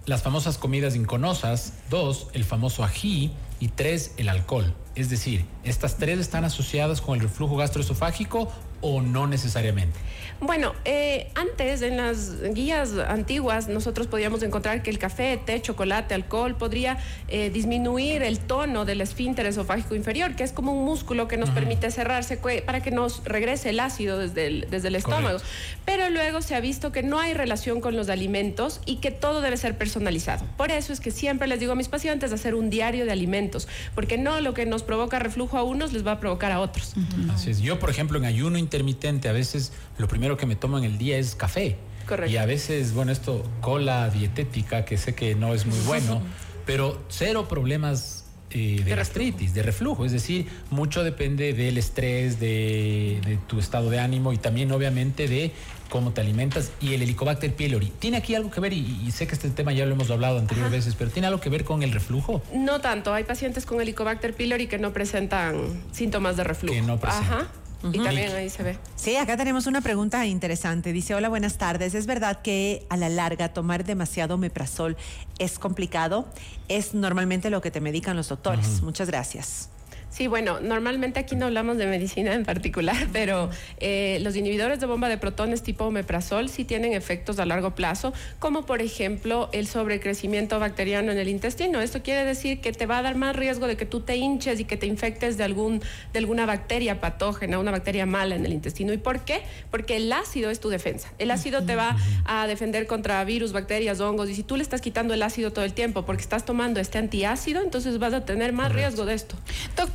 las 0.04 0.22
famosas 0.22 0.58
comidas 0.58 0.94
inconosas. 0.94 1.72
Dos, 1.88 2.28
el 2.34 2.44
famoso 2.44 2.84
ají. 2.84 3.32
Y 3.60 3.68
tres, 3.68 4.12
el 4.18 4.28
alcohol. 4.28 4.74
Es 4.94 5.08
decir, 5.08 5.44
¿estas 5.62 5.96
tres 5.96 6.18
están 6.18 6.44
asociadas 6.44 7.00
con 7.00 7.14
el 7.14 7.22
reflujo 7.22 7.56
gastroesofágico 7.56 8.52
o 8.84 9.00
no 9.00 9.26
necesariamente? 9.26 9.98
Bueno, 10.40 10.74
eh, 10.84 11.30
antes 11.34 11.80
en 11.80 11.96
las 11.96 12.42
guías 12.52 12.92
antiguas 13.08 13.68
nosotros 13.68 14.08
podíamos 14.08 14.42
encontrar 14.42 14.82
que 14.82 14.90
el 14.90 14.98
café, 14.98 15.40
té, 15.42 15.62
chocolate, 15.62 16.12
alcohol 16.12 16.54
podría 16.54 16.98
eh, 17.28 17.50
disminuir 17.50 18.22
el 18.22 18.40
tono 18.40 18.84
del 18.84 19.00
esfínter 19.00 19.46
esofágico 19.46 19.94
inferior, 19.94 20.36
que 20.36 20.44
es 20.44 20.52
como 20.52 20.72
un 20.72 20.84
músculo 20.84 21.28
que 21.28 21.36
nos 21.38 21.50
permite 21.50 21.90
cerrarse 21.90 22.38
para 22.66 22.82
que 22.82 22.90
nos 22.90 23.24
regrese 23.24 23.70
el 23.70 23.80
ácido 23.80 24.18
desde 24.18 24.46
el, 24.46 24.66
desde 24.70 24.88
el 24.88 24.96
estómago. 24.96 25.38
Pero 25.86 26.10
luego 26.10 26.42
se 26.42 26.54
ha 26.54 26.60
visto 26.60 26.92
que 26.92 27.02
no 27.02 27.20
hay 27.20 27.32
relación 27.32 27.80
con 27.80 27.96
los 27.96 28.10
alimentos 28.10 28.80
y 28.84 28.96
que 28.96 29.10
todo 29.10 29.40
debe 29.40 29.56
ser 29.56 29.78
personalizado. 29.78 30.44
Por 30.58 30.70
eso 30.70 30.92
es 30.92 31.00
que 31.00 31.10
siempre 31.10 31.48
les 31.48 31.60
digo 31.60 31.72
a 31.72 31.76
mis 31.76 31.88
pacientes 31.88 32.32
hacer 32.32 32.54
un 32.54 32.68
diario 32.68 33.06
de 33.06 33.12
alimentos, 33.12 33.66
porque 33.94 34.18
no 34.18 34.40
lo 34.40 34.52
que 34.52 34.66
nos 34.66 34.82
provoca 34.82 35.18
reflujo 35.18 35.56
a 35.56 35.62
unos 35.62 35.92
les 35.92 36.06
va 36.06 36.12
a 36.12 36.20
provocar 36.20 36.52
a 36.52 36.60
otros. 36.60 36.94
Así 37.32 37.50
es. 37.50 37.60
Yo, 37.60 37.78
por 37.78 37.88
ejemplo, 37.88 38.18
en 38.18 38.26
ayuno 38.26 38.58
intermitente, 38.74 39.28
a 39.28 39.32
veces 39.32 39.72
lo 39.98 40.08
primero 40.08 40.36
que 40.36 40.46
me 40.46 40.56
tomo 40.56 40.78
en 40.78 40.84
el 40.84 40.98
día 40.98 41.16
es 41.16 41.34
café. 41.34 41.76
Correcto. 42.06 42.32
Y 42.32 42.36
a 42.36 42.44
veces, 42.44 42.92
bueno, 42.92 43.12
esto, 43.12 43.44
cola 43.60 44.10
dietética, 44.10 44.84
que 44.84 44.98
sé 44.98 45.14
que 45.14 45.34
no 45.34 45.54
es 45.54 45.64
muy 45.64 45.78
bueno, 45.86 46.20
pero 46.66 47.00
cero 47.08 47.46
problemas 47.48 48.24
eh, 48.50 48.82
de, 48.84 48.94
gastritis, 48.94 49.54
de 49.54 49.62
reflujo. 49.62 50.04
Es 50.04 50.12
decir, 50.12 50.48
mucho 50.70 51.04
depende 51.04 51.52
del 51.52 51.78
estrés, 51.78 52.40
de, 52.40 53.20
de, 53.24 53.38
tu 53.46 53.58
estado 53.58 53.90
de 53.90 54.00
ánimo 54.00 54.32
y 54.32 54.38
también, 54.38 54.72
obviamente, 54.72 55.28
de 55.28 55.52
cómo 55.88 56.12
te 56.12 56.20
alimentas 56.20 56.72
y 56.80 56.94
el 56.94 57.02
Helicobacter 57.02 57.54
pylori. 57.54 57.92
¿Tiene 58.00 58.16
aquí 58.16 58.34
algo 58.34 58.50
que 58.50 58.60
ver? 58.60 58.72
Y, 58.72 59.08
sé 59.12 59.28
que 59.28 59.34
este 59.34 59.48
tema 59.50 59.72
ya 59.72 59.86
lo 59.86 59.92
hemos 59.92 60.10
hablado 60.10 60.40
anteriores 60.40 60.72
veces, 60.72 60.96
pero 60.96 61.10
¿tiene 61.10 61.28
algo 61.28 61.40
que 61.40 61.48
ver 61.48 61.64
con 61.64 61.84
el 61.84 61.92
reflujo? 61.92 62.42
No 62.52 62.80
tanto. 62.80 63.14
Hay 63.14 63.24
pacientes 63.24 63.64
con 63.64 63.80
Helicobacter 63.80 64.34
pylori 64.34 64.66
que 64.66 64.78
no 64.78 64.92
presentan 64.92 65.82
síntomas 65.92 66.36
de 66.36 66.44
reflujo. 66.44 66.74
Que 66.74 66.82
no 66.82 66.98
presentan. 66.98 67.32
Ajá. 67.32 67.48
Y 67.92 67.98
también 67.98 68.32
ahí 68.34 68.48
se 68.48 68.62
ve. 68.62 68.78
Sí, 68.96 69.16
acá 69.16 69.36
tenemos 69.36 69.66
una 69.66 69.80
pregunta 69.80 70.24
interesante. 70.26 70.92
Dice, 70.92 71.14
hola, 71.14 71.28
buenas 71.28 71.58
tardes. 71.58 71.94
¿Es 71.94 72.06
verdad 72.06 72.40
que 72.42 72.86
a 72.88 72.96
la 72.96 73.08
larga 73.08 73.52
tomar 73.52 73.84
demasiado 73.84 74.38
meprazol 74.38 74.96
es 75.38 75.58
complicado? 75.58 76.26
Es 76.68 76.94
normalmente 76.94 77.50
lo 77.50 77.60
que 77.60 77.70
te 77.70 77.80
medican 77.80 78.16
los 78.16 78.28
doctores. 78.28 78.82
Muchas 78.82 79.08
gracias. 79.08 79.68
Sí, 80.14 80.28
bueno, 80.28 80.60
normalmente 80.60 81.18
aquí 81.18 81.34
no 81.34 81.46
hablamos 81.46 81.76
de 81.76 81.86
medicina 81.86 82.34
en 82.34 82.44
particular, 82.44 83.08
pero 83.12 83.50
eh, 83.80 84.20
los 84.22 84.36
inhibidores 84.36 84.78
de 84.78 84.86
bomba 84.86 85.08
de 85.08 85.18
protones 85.18 85.64
tipo 85.64 85.86
omeprazol 85.86 86.48
sí 86.48 86.64
tienen 86.64 86.92
efectos 86.92 87.40
a 87.40 87.46
largo 87.46 87.74
plazo, 87.74 88.12
como 88.38 88.64
por 88.64 88.80
ejemplo 88.80 89.48
el 89.50 89.66
sobrecrecimiento 89.66 90.60
bacteriano 90.60 91.10
en 91.10 91.18
el 91.18 91.26
intestino. 91.26 91.80
Esto 91.80 92.04
quiere 92.04 92.24
decir 92.24 92.60
que 92.60 92.70
te 92.70 92.86
va 92.86 92.98
a 92.98 93.02
dar 93.02 93.16
más 93.16 93.34
riesgo 93.34 93.66
de 93.66 93.76
que 93.76 93.86
tú 93.86 94.02
te 94.02 94.14
hinches 94.14 94.60
y 94.60 94.64
que 94.64 94.76
te 94.76 94.86
infectes 94.86 95.36
de, 95.36 95.42
algún, 95.42 95.82
de 96.12 96.18
alguna 96.20 96.46
bacteria 96.46 97.00
patógena, 97.00 97.58
una 97.58 97.72
bacteria 97.72 98.06
mala 98.06 98.36
en 98.36 98.46
el 98.46 98.52
intestino. 98.52 98.92
¿Y 98.92 98.98
por 98.98 99.24
qué? 99.24 99.42
Porque 99.72 99.96
el 99.96 100.12
ácido 100.12 100.50
es 100.50 100.60
tu 100.60 100.68
defensa. 100.68 101.12
El 101.18 101.32
ácido 101.32 101.64
te 101.64 101.74
va 101.74 101.96
a 102.24 102.46
defender 102.46 102.86
contra 102.86 103.24
virus, 103.24 103.52
bacterias, 103.52 103.98
hongos, 103.98 104.30
y 104.30 104.36
si 104.36 104.44
tú 104.44 104.56
le 104.56 104.62
estás 104.62 104.80
quitando 104.80 105.12
el 105.12 105.24
ácido 105.24 105.52
todo 105.52 105.64
el 105.64 105.72
tiempo 105.72 106.06
porque 106.06 106.22
estás 106.22 106.44
tomando 106.44 106.78
este 106.78 106.98
antiácido, 106.98 107.62
entonces 107.62 107.98
vas 107.98 108.14
a 108.14 108.24
tener 108.24 108.52
más 108.52 108.70
riesgo 108.70 109.06
de 109.06 109.14
esto. 109.14 109.34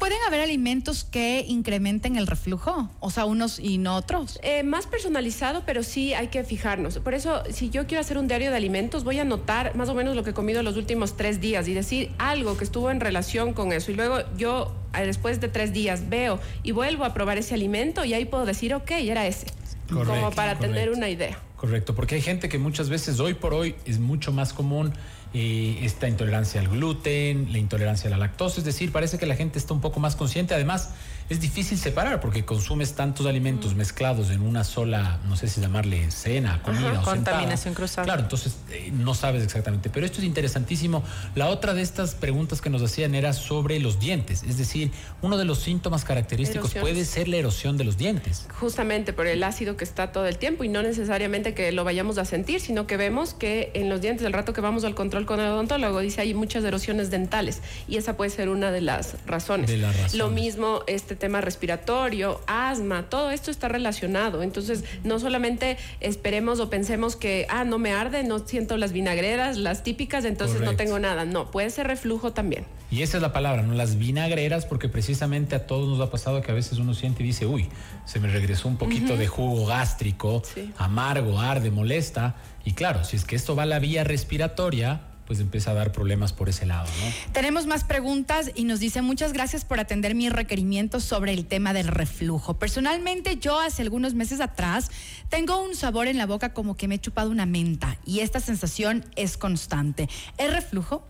¿Pueden 0.09 0.25
haber 0.25 0.41
alimentos 0.41 1.03
que 1.03 1.45
incrementen 1.47 2.15
el 2.15 2.25
reflujo? 2.25 2.89
O 2.99 3.11
sea, 3.11 3.25
unos 3.25 3.59
y 3.59 3.77
no 3.77 3.95
otros. 3.95 4.39
Eh, 4.41 4.63
más 4.63 4.87
personalizado, 4.87 5.61
pero 5.67 5.83
sí 5.83 6.15
hay 6.15 6.29
que 6.29 6.43
fijarnos. 6.43 6.97
Por 6.97 7.13
eso, 7.13 7.43
si 7.51 7.69
yo 7.69 7.85
quiero 7.85 8.01
hacer 8.01 8.17
un 8.17 8.27
diario 8.27 8.49
de 8.49 8.57
alimentos, 8.57 9.03
voy 9.03 9.19
a 9.19 9.21
anotar 9.21 9.75
más 9.75 9.87
o 9.87 9.93
menos 9.93 10.15
lo 10.15 10.23
que 10.23 10.31
he 10.31 10.33
comido 10.33 10.63
los 10.63 10.77
últimos 10.77 11.15
tres 11.15 11.39
días 11.39 11.67
y 11.67 11.75
decir 11.75 12.11
algo 12.17 12.57
que 12.57 12.63
estuvo 12.63 12.89
en 12.89 13.01
relación 13.01 13.53
con 13.53 13.71
eso. 13.71 13.91
Y 13.91 13.93
luego 13.93 14.21
yo, 14.35 14.73
eh, 14.97 15.05
después 15.05 15.39
de 15.41 15.47
tres 15.47 15.73
días, 15.73 16.09
veo 16.09 16.39
y 16.63 16.71
vuelvo 16.71 17.05
a 17.05 17.13
probar 17.13 17.37
ese 17.37 17.53
alimento 17.53 18.03
y 18.03 18.15
ahí 18.15 18.25
puedo 18.25 18.47
decir, 18.47 18.73
ok, 18.73 18.89
era 18.89 19.27
ese. 19.27 19.45
como 19.89 20.31
para 20.31 20.57
tener 20.57 20.89
una 20.89 21.07
idea. 21.09 21.37
Correcto, 21.55 21.93
porque 21.93 22.15
hay 22.15 22.21
gente 22.21 22.49
que 22.49 22.57
muchas 22.57 22.89
veces 22.89 23.19
hoy 23.19 23.35
por 23.35 23.53
hoy 23.53 23.75
es 23.85 23.99
mucho 23.99 24.31
más 24.31 24.53
común 24.53 24.91
eh, 25.33 25.79
esta 25.83 26.07
intolerancia 26.07 26.59
al 26.59 26.69
gluten, 26.69 27.51
la 27.51 27.57
intolerancia 27.59 28.07
a 28.07 28.11
la 28.11 28.17
lactosa, 28.17 28.59
es 28.59 28.65
decir, 28.65 28.91
parece 28.91 29.17
que 29.17 29.25
la 29.25 29.35
gente 29.35 29.59
está 29.59 29.73
un 29.73 29.81
poco 29.81 29.99
más 29.99 30.15
consciente. 30.15 30.53
Además, 30.53 30.89
es 31.29 31.39
difícil 31.39 31.77
separar 31.77 32.19
porque 32.19 32.43
consumes 32.43 32.93
tantos 32.93 33.27
alimentos 33.27 33.75
mm. 33.75 33.77
mezclados 33.77 34.31
en 34.31 34.41
una 34.41 34.63
sola, 34.63 35.19
no 35.27 35.35
sé 35.35 35.47
si 35.47 35.61
llamarle 35.61 36.09
cena, 36.09 36.61
comida 36.63 36.99
o 36.99 37.03
contaminación 37.03 37.75
cruzada. 37.75 38.05
Claro, 38.05 38.23
entonces 38.23 38.57
eh, 38.71 38.89
no 38.91 39.13
sabes 39.13 39.43
exactamente. 39.43 39.89
Pero 39.89 40.05
esto 40.05 40.19
es 40.19 40.23
interesantísimo. 40.23 41.03
La 41.35 41.47
otra 41.47 41.73
de 41.75 41.83
estas 41.83 42.15
preguntas 42.15 42.61
que 42.61 42.71
nos 42.71 42.81
hacían 42.81 43.13
era 43.13 43.33
sobre 43.33 43.79
los 43.79 43.99
dientes, 43.99 44.43
es 44.43 44.57
decir, 44.57 44.91
uno 45.21 45.37
de 45.37 45.45
los 45.45 45.59
síntomas 45.59 46.03
característicos 46.03 46.73
puede 46.73 47.05
ser 47.05 47.27
la 47.27 47.37
erosión 47.37 47.77
de 47.77 47.83
los 47.83 47.97
dientes. 47.97 48.47
Justamente 48.59 49.13
por 49.13 49.27
el 49.27 49.43
ácido 49.43 49.77
que 49.77 49.83
está 49.83 50.11
todo 50.11 50.25
el 50.25 50.37
tiempo 50.37 50.63
y 50.63 50.69
no 50.69 50.81
necesariamente 50.81 51.53
que 51.53 51.71
lo 51.71 51.83
vayamos 51.83 52.17
a 52.17 52.25
sentir, 52.25 52.59
sino 52.59 52.87
que 52.87 52.97
vemos 52.97 53.35
que 53.35 53.71
en 53.75 53.89
los 53.89 54.01
dientes, 54.01 54.25
el 54.25 54.33
rato 54.33 54.53
que 54.53 54.61
vamos 54.61 54.83
al 54.83 54.95
control 54.95 55.27
con 55.27 55.39
el 55.39 55.47
odontólogo, 55.47 55.99
dice 55.99 56.21
hay 56.21 56.33
muchas 56.33 56.63
erosiones 56.63 57.11
dentales 57.11 57.61
y 57.87 57.97
esa 57.97 58.17
puede 58.17 58.31
ser 58.31 58.49
una 58.49 58.71
de 58.71 58.81
las 58.81 59.15
razones. 59.27 59.69
De 59.69 59.77
las 59.77 59.93
razones. 59.93 60.15
Lo 60.15 60.29
mismo 60.29 60.81
este 60.87 61.18
tema 61.19 61.41
respiratorio, 61.41 62.41
asma, 62.47 63.09
todo 63.09 63.29
esto 63.31 63.51
está 63.51 63.67
relacionado. 63.67 64.41
Entonces, 64.41 64.83
no 65.03 65.19
solamente 65.19 65.77
esperemos 65.99 66.59
o 66.59 66.69
pensemos 66.69 67.15
que, 67.15 67.45
ah, 67.49 67.65
no 67.65 67.77
me 67.77 67.91
arde, 67.91 68.23
no 68.23 68.39
siento 68.39 68.77
las 68.77 68.91
vinagreras, 68.91 69.57
las 69.57 69.83
típicas, 69.83 70.25
entonces 70.25 70.61
no 70.61 70.75
tengo 70.75 70.97
nada. 70.97 71.25
No, 71.25 71.51
puede 71.51 71.69
ser 71.69 71.87
reflujo 71.87 72.33
también. 72.33 72.65
Y 72.91 73.03
esa 73.03 73.17
es 73.17 73.21
la 73.21 73.31
palabra, 73.31 73.61
¿no? 73.61 73.75
Las 73.75 73.99
vinagreras, 73.99 74.65
porque 74.65 74.89
precisamente 74.89 75.55
a 75.55 75.67
todos 75.67 75.87
nos 75.87 76.05
ha 76.05 76.09
pasado 76.09 76.41
que 76.41 76.51
a 76.51 76.55
veces 76.55 76.79
uno 76.79 76.95
siente 76.95 77.21
y 77.21 77.27
dice, 77.27 77.45
uy, 77.45 77.69
se 78.05 78.19
me 78.19 78.27
regresó 78.27 78.67
un 78.67 78.77
poquito 78.77 79.15
de 79.15 79.27
jugo 79.27 79.67
gástrico, 79.67 80.41
amargo, 80.77 81.39
arde, 81.39 81.69
molesta. 81.69 82.35
Y 82.65 82.73
claro, 82.73 83.03
si 83.03 83.15
es 83.15 83.25
que 83.25 83.35
esto 83.35 83.55
va 83.55 83.63
a 83.63 83.67
la 83.67 83.79
vía 83.79 84.03
respiratoria, 84.03 85.01
pues 85.29 85.39
empieza 85.41 85.69
a 85.69 85.73
dar 85.75 85.91
problemas 85.91 86.33
por 86.33 86.49
ese 86.49 86.65
lado. 86.65 86.87
¿no? 86.87 87.33
Tenemos 87.33 87.67
más 87.67 87.83
preguntas 87.83 88.49
y 88.55 88.63
nos 88.63 88.79
dice 88.79 89.03
muchas 89.03 89.31
gracias 89.31 89.63
por 89.63 89.79
atender 89.79 90.15
mis 90.15 90.33
requerimientos 90.33 91.03
sobre 91.03 91.33
el 91.33 91.45
tema 91.45 91.71
del 91.71 91.87
reflujo. 91.87 92.55
Personalmente 92.57 93.37
yo 93.37 93.59
hace 93.59 93.83
algunos 93.83 94.15
meses 94.15 94.41
atrás 94.41 94.89
tengo 95.29 95.61
un 95.61 95.75
sabor 95.75 96.07
en 96.07 96.17
la 96.17 96.25
boca 96.25 96.51
como 96.55 96.75
que 96.75 96.87
me 96.87 96.95
he 96.95 96.99
chupado 96.99 97.29
una 97.29 97.45
menta 97.45 97.99
y 98.07 98.21
esta 98.21 98.39
sensación 98.39 99.05
es 99.15 99.37
constante. 99.37 100.09
¿Es 100.39 100.51
reflujo? 100.51 101.07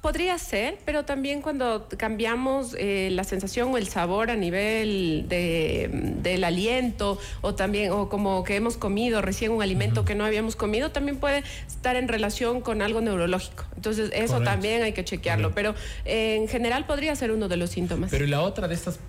Podría 0.00 0.38
ser, 0.38 0.78
pero 0.84 1.04
también 1.04 1.42
cuando 1.42 1.88
cambiamos 1.96 2.76
eh, 2.78 3.08
la 3.10 3.24
sensación 3.24 3.74
o 3.74 3.78
el 3.78 3.88
sabor 3.88 4.30
a 4.30 4.36
nivel 4.36 5.24
de, 5.28 5.90
del 6.22 6.44
aliento 6.44 7.18
o 7.40 7.56
también 7.56 7.90
o 7.90 8.08
como 8.08 8.44
que 8.44 8.54
hemos 8.54 8.76
comido 8.76 9.22
recién 9.22 9.50
un 9.50 9.60
alimento 9.60 10.04
que 10.04 10.14
no 10.14 10.24
habíamos 10.24 10.54
comido, 10.54 10.92
también 10.92 11.16
puede 11.16 11.42
estar 11.66 11.96
en 11.96 12.06
relación 12.06 12.60
con 12.60 12.80
algo 12.80 13.00
neurológico. 13.00 13.64
Entonces 13.74 14.10
eso 14.14 14.40
también 14.40 14.82
hay 14.82 14.92
que 14.92 15.04
chequearlo, 15.04 15.52
pero 15.52 15.74
eh, 16.04 16.36
en 16.36 16.46
general 16.46 16.86
podría 16.86 17.16
ser 17.16 17.32
uno 17.32 17.48
de 17.48 17.56
los 17.56 17.70
síntomas. 17.70 18.10
Pero 18.12 18.24
la 18.26 18.42
otra 18.42 18.68
de 18.68 18.74
estas 18.74 19.00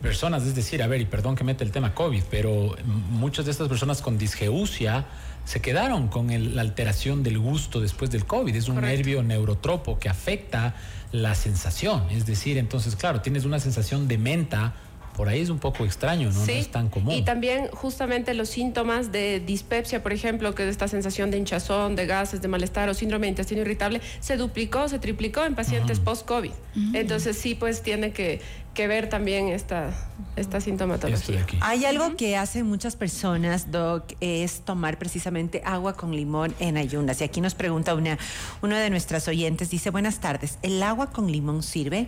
personas, 0.00 0.44
es 0.44 0.54
decir, 0.54 0.82
a 0.84 0.86
ver, 0.86 1.00
y 1.00 1.04
perdón 1.06 1.34
que 1.34 1.42
mete 1.42 1.64
el 1.64 1.72
tema 1.72 1.94
COVID, 1.94 2.22
pero 2.30 2.76
muchas 2.84 3.44
de 3.44 3.50
estas 3.50 3.68
personas 3.68 4.02
con 4.02 4.18
disgeusia 4.18 5.06
se 5.48 5.62
quedaron 5.62 6.08
con 6.08 6.28
la 6.54 6.60
alteración 6.60 7.22
del 7.22 7.38
gusto 7.38 7.80
después 7.80 8.10
del 8.10 8.26
COVID. 8.26 8.54
Es 8.54 8.68
un 8.68 8.82
nervio 8.82 9.22
neurotropo 9.22 9.98
que 9.98 10.10
afecta 10.10 10.74
la 11.10 11.34
sensación. 11.34 12.04
Es 12.10 12.26
decir, 12.26 12.58
entonces, 12.58 12.96
claro, 12.96 13.22
tienes 13.22 13.46
una 13.46 13.58
sensación 13.58 14.08
de 14.08 14.18
menta 14.18 14.74
por 15.18 15.28
ahí 15.28 15.40
es 15.40 15.50
un 15.50 15.58
poco 15.58 15.84
extraño, 15.84 16.30
¿no? 16.30 16.46
no 16.46 16.52
es 16.52 16.70
tan 16.70 16.88
común. 16.88 17.12
Y 17.12 17.22
también 17.22 17.66
justamente 17.72 18.34
los 18.34 18.48
síntomas 18.48 19.10
de 19.10 19.40
dispepsia, 19.40 20.00
por 20.00 20.12
ejemplo, 20.12 20.54
que 20.54 20.62
es 20.62 20.68
esta 20.68 20.86
sensación 20.86 21.32
de 21.32 21.38
hinchazón, 21.38 21.96
de 21.96 22.06
gases, 22.06 22.40
de 22.40 22.46
malestar 22.46 22.88
o 22.88 22.94
síndrome 22.94 23.26
de 23.26 23.30
intestino 23.30 23.62
irritable, 23.62 24.00
se 24.20 24.36
duplicó, 24.36 24.88
se 24.88 25.00
triplicó 25.00 25.44
en 25.44 25.56
pacientes 25.56 25.98
post-COVID. 25.98 26.52
Entonces 26.94 27.36
sí, 27.36 27.56
pues 27.56 27.82
tiene 27.82 28.12
que, 28.12 28.40
ver 28.76 29.08
también 29.08 29.48
esta, 29.48 29.90
esta 30.36 30.60
sintomatología. 30.60 31.44
Hay 31.62 31.84
algo 31.84 32.14
que 32.14 32.36
hacen 32.36 32.66
muchas 32.66 32.94
personas, 32.94 33.72
Doc, 33.72 34.04
es 34.20 34.60
tomar 34.60 35.00
precisamente 35.00 35.62
agua 35.64 35.94
con 35.94 36.14
limón 36.14 36.54
en 36.60 36.76
ayunas. 36.76 37.20
Y 37.22 37.24
aquí 37.24 37.40
nos 37.40 37.56
pregunta 37.56 37.96
una, 37.96 38.18
una 38.62 38.78
de 38.78 38.88
nuestras 38.88 39.26
oyentes, 39.26 39.68
dice, 39.68 39.90
buenas 39.90 40.20
tardes, 40.20 40.60
¿el 40.62 40.80
agua 40.80 41.10
con 41.10 41.32
limón 41.32 41.64
sirve? 41.64 42.06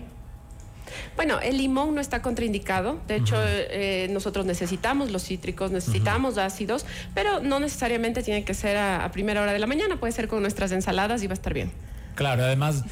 Bueno, 1.17 1.41
el 1.41 1.59
limón 1.59 1.95
no 1.95 2.01
está 2.01 2.23
contraindicado. 2.23 3.01
De 3.07 3.17
hecho, 3.17 3.37
eh, 3.39 4.09
nosotros 4.11 4.47
necesitamos 4.47 5.11
los 5.11 5.25
cítricos, 5.25 5.71
necesitamos 5.71 6.39
ácidos, 6.39 6.87
pero 7.15 7.41
no 7.41 7.61
necesariamente 7.61 8.23
tiene 8.23 8.45
que 8.45 8.55
ser 8.55 8.77
a, 8.77 9.11
primera 9.13 9.43
hora 9.43 9.53
de 9.53 9.59
la 9.59 9.67
mañana. 9.67 9.99
Puede 9.99 10.13
ser 10.13 10.29
con 10.29 10.43
nuestras 10.43 10.73
ensaladas 10.73 11.23
y 11.23 11.27
va 11.27 11.33
a 11.33 11.35
estar 11.35 11.55
bien. 11.55 11.73
Claro, 12.15 12.45
además. 12.45 12.85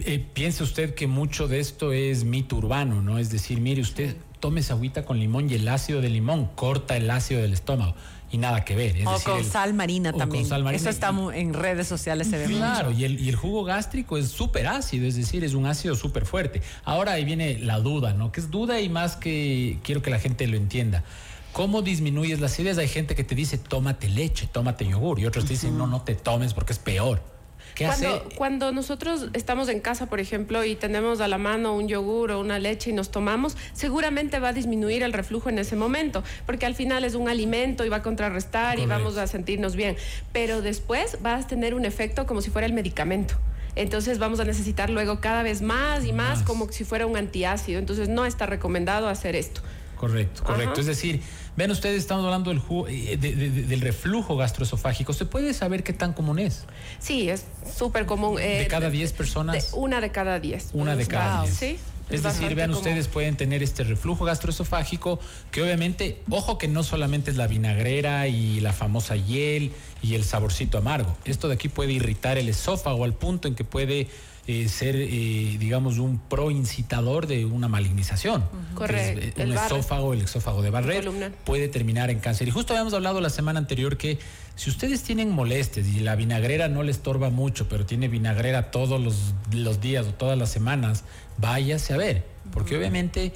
Eh, 0.00 0.22
piense 0.34 0.62
usted 0.62 0.94
que 0.94 1.06
mucho 1.06 1.48
de 1.48 1.58
esto 1.58 1.92
es 1.92 2.24
mito 2.24 2.56
urbano, 2.56 3.00
¿no? 3.00 3.18
Es 3.18 3.30
decir, 3.30 3.60
mire, 3.60 3.80
usted 3.80 4.14
tome 4.40 4.60
esa 4.60 4.74
agüita 4.74 5.04
con 5.04 5.18
limón 5.18 5.48
y 5.48 5.54
el 5.54 5.66
ácido 5.68 6.02
del 6.02 6.12
limón 6.12 6.50
corta 6.54 6.96
el 6.96 7.10
ácido 7.10 7.40
del 7.40 7.54
estómago 7.54 7.94
y 8.30 8.38
nada 8.38 8.64
que 8.64 8.74
ver. 8.74 8.96
o 9.06 9.20
con 9.20 9.44
sal 9.44 9.74
marina 9.74 10.12
también. 10.12 10.46
Eso 10.74 10.90
está 10.90 11.14
en 11.34 11.54
redes 11.54 11.86
sociales, 11.86 12.28
se 12.28 12.38
ve 12.38 12.46
Claro, 12.46 12.90
y 12.92 13.04
el, 13.04 13.20
y 13.20 13.28
el 13.28 13.36
jugo 13.36 13.64
gástrico 13.64 14.16
es 14.16 14.28
súper 14.28 14.66
ácido, 14.66 15.06
es 15.06 15.16
decir, 15.16 15.44
es 15.44 15.54
un 15.54 15.66
ácido 15.66 15.94
súper 15.94 16.26
fuerte. 16.26 16.62
Ahora 16.84 17.12
ahí 17.12 17.24
viene 17.24 17.58
la 17.58 17.78
duda, 17.80 18.12
¿no? 18.12 18.32
Que 18.32 18.40
es 18.40 18.50
duda 18.50 18.80
y 18.80 18.88
más 18.88 19.16
que 19.16 19.78
quiero 19.82 20.02
que 20.02 20.10
la 20.10 20.18
gente 20.18 20.46
lo 20.46 20.56
entienda. 20.56 21.04
¿Cómo 21.52 21.80
disminuyes 21.82 22.40
las 22.40 22.58
ideas? 22.58 22.76
Hay 22.78 22.88
gente 22.88 23.14
que 23.14 23.24
te 23.24 23.34
dice, 23.34 23.56
tómate 23.56 24.08
leche, 24.08 24.46
tómate 24.46 24.86
yogur, 24.86 25.18
y 25.20 25.26
otros 25.26 25.46
te 25.46 25.54
dicen, 25.54 25.78
no, 25.78 25.86
no 25.86 26.02
te 26.02 26.14
tomes 26.14 26.52
porque 26.52 26.72
es 26.72 26.78
peor 26.78 27.35
cuando, 27.78 28.28
cuando 28.36 28.72
nosotros 28.72 29.28
estamos 29.32 29.68
en 29.68 29.80
casa, 29.80 30.06
por 30.06 30.20
ejemplo, 30.20 30.64
y 30.64 30.76
tenemos 30.76 31.20
a 31.20 31.28
la 31.28 31.38
mano 31.38 31.74
un 31.74 31.88
yogur 31.88 32.32
o 32.32 32.40
una 32.40 32.58
leche 32.58 32.90
y 32.90 32.92
nos 32.92 33.10
tomamos, 33.10 33.56
seguramente 33.72 34.38
va 34.38 34.48
a 34.48 34.52
disminuir 34.52 35.02
el 35.02 35.12
reflujo 35.12 35.48
en 35.48 35.58
ese 35.58 35.76
momento, 35.76 36.22
porque 36.46 36.66
al 36.66 36.74
final 36.74 37.04
es 37.04 37.14
un 37.14 37.28
alimento 37.28 37.84
y 37.84 37.88
va 37.88 37.96
a 37.96 38.02
contrarrestar 38.02 38.78
y 38.78 38.86
vamos 38.86 39.16
a 39.16 39.26
sentirnos 39.26 39.76
bien. 39.76 39.96
Pero 40.32 40.62
después 40.62 41.18
vas 41.22 41.44
a 41.44 41.48
tener 41.48 41.74
un 41.74 41.84
efecto 41.84 42.26
como 42.26 42.40
si 42.40 42.50
fuera 42.50 42.66
el 42.66 42.72
medicamento. 42.72 43.34
Entonces 43.76 44.18
vamos 44.18 44.40
a 44.40 44.44
necesitar 44.44 44.88
luego 44.88 45.20
cada 45.20 45.42
vez 45.42 45.60
más 45.60 46.04
y 46.04 46.12
más, 46.12 46.38
más. 46.38 46.46
como 46.46 46.72
si 46.72 46.84
fuera 46.84 47.06
un 47.06 47.16
antiácido. 47.16 47.78
Entonces 47.78 48.08
no 48.08 48.24
está 48.24 48.46
recomendado 48.46 49.08
hacer 49.08 49.36
esto. 49.36 49.60
Correcto, 49.96 50.44
correcto. 50.44 50.80
Es 50.80 50.86
decir, 50.86 51.22
ven 51.56 51.70
ustedes, 51.70 51.98
estamos 51.98 52.24
hablando 52.24 52.50
del, 52.50 52.60
eh, 52.88 53.16
del 53.16 53.80
reflujo 53.80 54.36
gastroesofágico. 54.36 55.12
¿Se 55.12 55.24
puede 55.24 55.54
saber 55.54 55.82
qué 55.82 55.92
tan 55.92 56.12
común 56.12 56.38
es? 56.38 56.64
Sí, 56.98 57.30
es 57.30 57.46
súper 57.76 58.06
común. 58.06 58.36
¿De 58.36 58.62
eh, 58.62 58.66
cada 58.68 58.90
10 58.90 59.12
personas? 59.12 59.70
una 59.74 60.00
de 60.00 60.10
cada 60.12 60.38
10. 60.38 60.70
Una 60.74 60.96
de 60.96 61.06
cada 61.06 61.42
10. 61.42 61.54
Sí. 61.54 61.78
Es, 62.08 62.22
decir, 62.22 62.54
vean 62.54 62.70
ustedes, 62.70 63.08
pueden 63.08 63.36
tener 63.36 63.64
este 63.64 63.82
reflujo 63.82 64.24
gastroesofágico, 64.24 65.18
que 65.50 65.60
obviamente, 65.60 66.22
ojo 66.30 66.56
que 66.56 66.68
no 66.68 66.84
solamente 66.84 67.32
es 67.32 67.36
la 67.36 67.48
vinagrera 67.48 68.28
y 68.28 68.60
la 68.60 68.72
famosa 68.72 69.16
hiel 69.16 69.72
y 70.02 70.14
el 70.14 70.22
saborcito 70.22 70.78
amargo. 70.78 71.16
Esto 71.24 71.48
de 71.48 71.54
aquí 71.54 71.68
puede 71.68 71.92
irritar 71.92 72.38
el 72.38 72.48
esófago 72.48 73.02
al 73.02 73.12
punto 73.12 73.48
en 73.48 73.56
que 73.56 73.64
puede 73.64 74.06
eh, 74.46 74.68
ser, 74.68 74.96
eh, 74.96 75.56
digamos, 75.58 75.98
un 75.98 76.18
pro-incitador 76.18 77.26
de 77.26 77.44
una 77.44 77.68
malignización. 77.68 78.44
Correcto. 78.74 79.42
el 79.42 79.52
esófago, 79.52 80.12
el 80.12 80.22
esófago 80.22 80.62
de 80.62 80.70
Barrett, 80.70 81.08
puede 81.44 81.68
terminar 81.68 82.10
en 82.10 82.20
cáncer. 82.20 82.46
Y 82.48 82.50
justo 82.50 82.72
habíamos 82.72 82.94
hablado 82.94 83.20
la 83.20 83.30
semana 83.30 83.58
anterior 83.58 83.96
que 83.96 84.18
si 84.54 84.70
ustedes 84.70 85.02
tienen 85.02 85.30
molestias 85.30 85.86
y 85.88 86.00
la 86.00 86.14
vinagrera 86.14 86.68
no 86.68 86.82
les 86.82 87.00
torba 87.00 87.30
mucho, 87.30 87.68
pero 87.68 87.86
tiene 87.86 88.08
vinagrera 88.08 88.70
todos 88.70 89.00
los, 89.00 89.80
días 89.80 90.06
o 90.06 90.14
todas 90.14 90.38
las 90.38 90.50
semanas, 90.50 91.04
váyase 91.38 91.94
a 91.94 91.96
ver, 91.96 92.24
porque 92.52 92.76
obviamente 92.76 93.32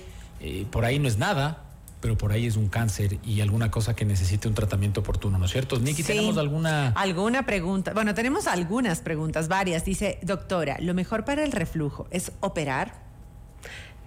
por 0.70 0.84
ahí 0.84 0.98
no 0.98 1.08
es 1.08 1.18
nada, 1.18 1.69
pero 2.00 2.16
por 2.16 2.32
ahí 2.32 2.46
es 2.46 2.56
un 2.56 2.68
cáncer 2.68 3.18
y 3.24 3.40
alguna 3.40 3.70
cosa 3.70 3.94
que 3.94 4.04
necesite 4.04 4.48
un 4.48 4.54
tratamiento 4.54 5.00
oportuno, 5.00 5.38
¿no 5.38 5.44
es 5.44 5.52
cierto? 5.52 5.78
Nicky, 5.78 6.02
¿tenemos 6.02 6.38
alguna...? 6.38 6.88
Alguna 6.90 7.44
pregunta. 7.44 7.92
Bueno, 7.92 8.14
tenemos 8.14 8.46
algunas 8.46 9.00
preguntas, 9.00 9.48
varias. 9.48 9.84
Dice, 9.84 10.18
doctora, 10.22 10.76
¿lo 10.80 10.94
mejor 10.94 11.24
para 11.24 11.44
el 11.44 11.52
reflujo 11.52 12.08
es 12.10 12.32
operar? 12.40 13.10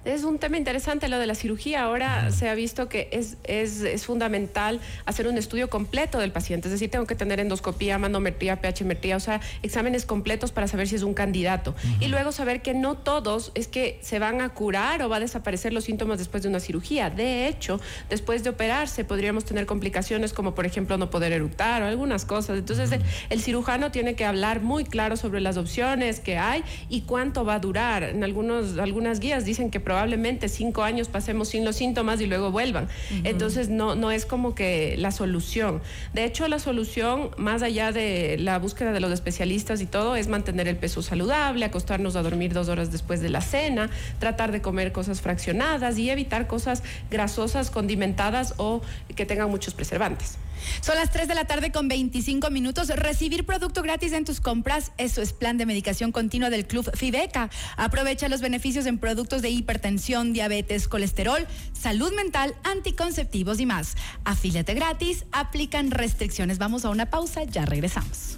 Es 0.06 0.26
un 0.26 0.38
tema 0.38 0.58
interesante 0.58 1.08
lo 1.08 1.18
de 1.18 1.26
la 1.26 1.36
cirugía. 1.36 1.84
Ahora 1.84 2.30
se 2.32 2.50
ha 2.50 2.56
visto 2.56 2.90
que 2.90 3.08
es, 3.12 3.38
es, 3.46 4.06
fundamental 4.06 4.82
hacer 5.06 5.28
un 5.28 5.38
estudio 5.38 5.70
completo 5.70 6.20
del 6.20 6.34
paciente. 6.34 6.68
Es 6.68 6.74
decir, 6.74 6.92
tengo 6.92 7.06
que 7.06 7.16
tener 7.16 7.40
endoscopía, 7.40 7.98
manometría, 7.98 8.58
pHmetría, 8.58 9.16
o 9.16 9.22
sea, 9.22 9.40
exámenes 9.62 10.06
completos 10.06 10.52
para 10.52 10.68
saber 10.68 10.90
si 10.90 10.96
es 10.96 11.04
un 11.04 11.14
candidato. 11.14 11.74
Y 12.02 12.08
luego 12.08 12.34
saber 12.34 12.62
que 12.62 12.74
no 12.74 12.96
todos 12.98 13.54
es 13.56 13.70
que 13.70 13.98
se 14.02 14.20
van 14.20 14.42
a 14.42 14.50
curar 14.50 15.02
o 15.04 15.10
va 15.10 15.18
a 15.18 15.20
desaparecer 15.22 15.72
los 15.72 15.86
síntomas 15.86 16.20
después 16.20 16.44
de 16.44 16.50
una 16.50 16.60
cirugía. 16.60 17.10
De 17.10 17.48
hecho, 17.48 17.80
después 18.10 18.44
de 18.44 18.50
operarse 18.50 19.06
podríamos 19.06 19.46
tener 19.46 19.66
complicaciones 19.66 20.34
como, 20.34 20.54
por 20.54 20.66
ejemplo, 20.66 20.98
no 20.98 21.10
poder 21.10 21.32
eructar 21.32 21.82
o 21.82 21.86
algunas 21.86 22.26
cosas. 22.26 22.58
Entonces, 22.58 22.92
el, 23.30 23.42
cirujano 23.42 23.92
tiene 23.92 24.16
que 24.16 24.26
hablar 24.26 24.62
muy 24.62 24.84
claro 24.84 25.16
sobre 25.16 25.40
las 25.40 25.56
opciones 25.56 26.20
que 26.20 26.38
hay 26.38 26.64
y 26.90 27.02
cuánto 27.02 27.46
va 27.46 27.56
a 27.56 27.60
durar. 27.60 28.04
En 28.04 28.24
algunos, 28.24 28.78
algunas 28.78 29.20
guías 29.22 29.46
dicen 29.46 29.72
que 29.72 29.80
probablemente 29.94 30.50
cinco 30.50 30.82
años 30.82 31.08
pasemos 31.08 31.50
sin 31.50 31.64
los 31.64 31.76
síntomas 31.76 32.20
y 32.20 32.26
luego 32.26 32.50
vuelvan. 32.50 32.88
Entonces 33.24 33.70
no, 33.70 33.94
no 33.94 34.10
es 34.10 34.26
como 34.26 34.56
que 34.56 34.96
la 34.98 35.12
solución. 35.12 35.84
De 36.14 36.26
hecho, 36.26 36.48
la 36.48 36.58
solución, 36.58 37.30
más 37.38 37.62
allá 37.62 37.92
de 37.92 38.38
la 38.40 38.58
búsqueda 38.58 38.92
de 38.92 39.00
los 39.00 39.12
especialistas 39.12 39.82
y 39.82 39.86
todo, 39.86 40.16
es 40.16 40.28
mantener 40.28 40.68
el 40.68 40.78
peso 40.78 41.04
saludable, 41.04 41.64
acostarnos 41.64 42.16
a 42.16 42.24
dormir 42.24 42.54
dos 42.54 42.70
horas 42.70 42.92
después 42.92 43.22
de 43.22 43.30
la 43.30 43.42
cena, 43.42 43.92
tratar 44.18 44.52
de 44.52 44.64
comer 44.64 44.94
cosas 44.94 45.22
fraccionadas 45.22 46.00
y 46.00 46.10
evitar 46.10 46.48
cosas 46.48 46.82
grasosas, 47.12 47.70
condimentadas 47.70 48.56
o 48.58 48.82
que 49.16 49.28
tengan 49.28 49.52
muchos 49.52 49.76
preservantes. 49.76 50.40
Son 50.82 50.96
las 50.96 51.12
3 51.12 51.28
de 51.28 51.36
la 51.36 51.46
tarde 51.46 51.72
con 51.72 51.88
25 51.88 52.50
minutos. 52.50 52.90
Recibir 52.90 53.46
producto 53.46 53.82
gratis 53.82 54.14
en 54.14 54.26
tus 54.26 54.42
compras, 54.42 54.92
eso 54.98 55.22
es 55.22 55.34
plan 55.34 55.58
de 55.58 55.66
medicación 55.66 56.12
continua 56.12 56.50
del 56.50 56.66
Club 56.66 56.90
Fibeca. 56.96 57.50
Aprovecha 57.78 58.30
los 58.30 58.42
beneficios 58.42 58.86
en 58.86 58.98
productos 58.98 59.42
de 59.42 59.50
hipertensión, 59.50 60.34
diabetes, 60.34 60.88
colesterol, 60.88 61.48
salud 61.74 62.14
mental, 62.14 62.56
anticonceptivos 62.64 63.60
y 63.60 63.66
más. 63.66 63.96
Afíliate 64.24 64.74
gratis, 64.74 65.26
aplican 65.32 65.92
restricciones. 65.92 66.58
Vamos 66.58 66.86
a 66.86 66.90
una 66.90 67.10
pausa, 67.10 67.44
ya 67.44 67.66
regresamos. 67.66 68.38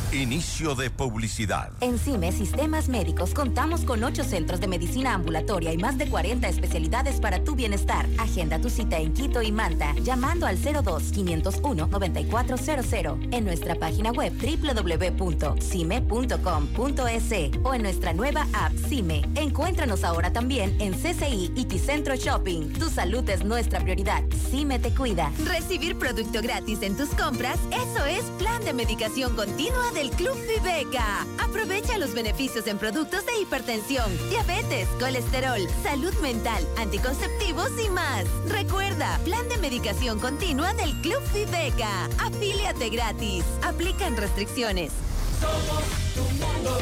Inicio 0.13 0.75
de 0.75 0.89
publicidad. 0.89 1.71
En 1.79 1.97
CIME 1.97 2.33
Sistemas 2.33 2.89
Médicos 2.89 3.33
contamos 3.33 3.85
con 3.85 4.03
ocho 4.03 4.25
centros 4.25 4.59
de 4.59 4.67
medicina 4.67 5.13
ambulatoria 5.13 5.71
y 5.71 5.77
más 5.77 5.97
de 5.97 6.09
40 6.09 6.49
especialidades 6.49 7.21
para 7.21 7.45
tu 7.45 7.55
bienestar. 7.55 8.05
Agenda 8.17 8.59
tu 8.59 8.69
cita 8.69 8.97
en 8.97 9.13
Quito 9.13 9.41
y 9.41 9.53
Manta 9.53 9.95
llamando 10.03 10.47
al 10.47 10.57
02-501-9400 10.57 13.33
en 13.33 13.45
nuestra 13.45 13.75
página 13.75 14.11
web 14.11 14.33
www.cime.com.es 14.33 17.31
o 17.63 17.73
en 17.73 17.81
nuestra 17.81 18.11
nueva 18.11 18.45
app 18.51 18.73
CIME. 18.89 19.21
Encuéntranos 19.35 20.03
ahora 20.03 20.33
también 20.33 20.75
en 20.81 20.91
CCI 20.91 21.53
y 21.55 21.63
Ticentro 21.63 22.17
Shopping. 22.17 22.73
Tu 22.73 22.89
salud 22.89 23.29
es 23.29 23.45
nuestra 23.45 23.79
prioridad. 23.79 24.21
CIME 24.49 24.77
te 24.79 24.93
cuida. 24.93 25.31
Recibir 25.45 25.97
producto 25.97 26.41
gratis 26.41 26.81
en 26.81 26.97
tus 26.97 27.07
compras, 27.11 27.57
eso 27.71 28.05
es 28.05 28.25
plan 28.37 28.61
de 28.65 28.73
medicación 28.73 29.37
continua 29.37 29.89
de 29.93 30.00
el 30.01 30.09
Club 30.09 30.35
Viveca. 30.47 31.27
Aprovecha 31.37 31.99
los 31.99 32.13
beneficios 32.13 32.65
en 32.65 32.79
productos 32.79 33.23
de 33.27 33.39
hipertensión, 33.39 34.05
diabetes, 34.29 34.87
colesterol, 34.99 35.61
salud 35.83 36.13
mental, 36.21 36.67
anticonceptivos 36.77 37.69
y 37.79 37.87
más. 37.89 38.25
Recuerda, 38.47 39.19
plan 39.23 39.47
de 39.47 39.57
medicación 39.57 40.19
continua 40.19 40.73
del 40.73 40.91
Club 41.01 41.21
Viveca. 41.33 42.05
Afíliate 42.17 42.89
gratis. 42.89 43.45
Aplican 43.63 44.17
restricciones. 44.17 44.91
Somos 45.39 45.83
tu 46.15 46.23
mundo. 46.43 46.79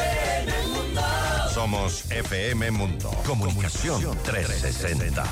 FM 0.00 0.68
Mundo. 0.68 1.02
Somos 1.54 2.10
FM 2.10 2.70
Mundo. 2.72 3.10
Comunicación 3.24 4.18
360. 4.24 5.24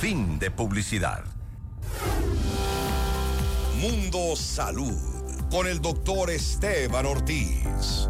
Fin 0.00 0.38
de 0.38 0.50
publicidad. 0.50 1.24
Mundo 3.78 4.34
Salud 4.34 5.15
con 5.50 5.66
el 5.66 5.80
doctor 5.80 6.30
Esteban 6.30 7.06
Ortiz. 7.06 8.08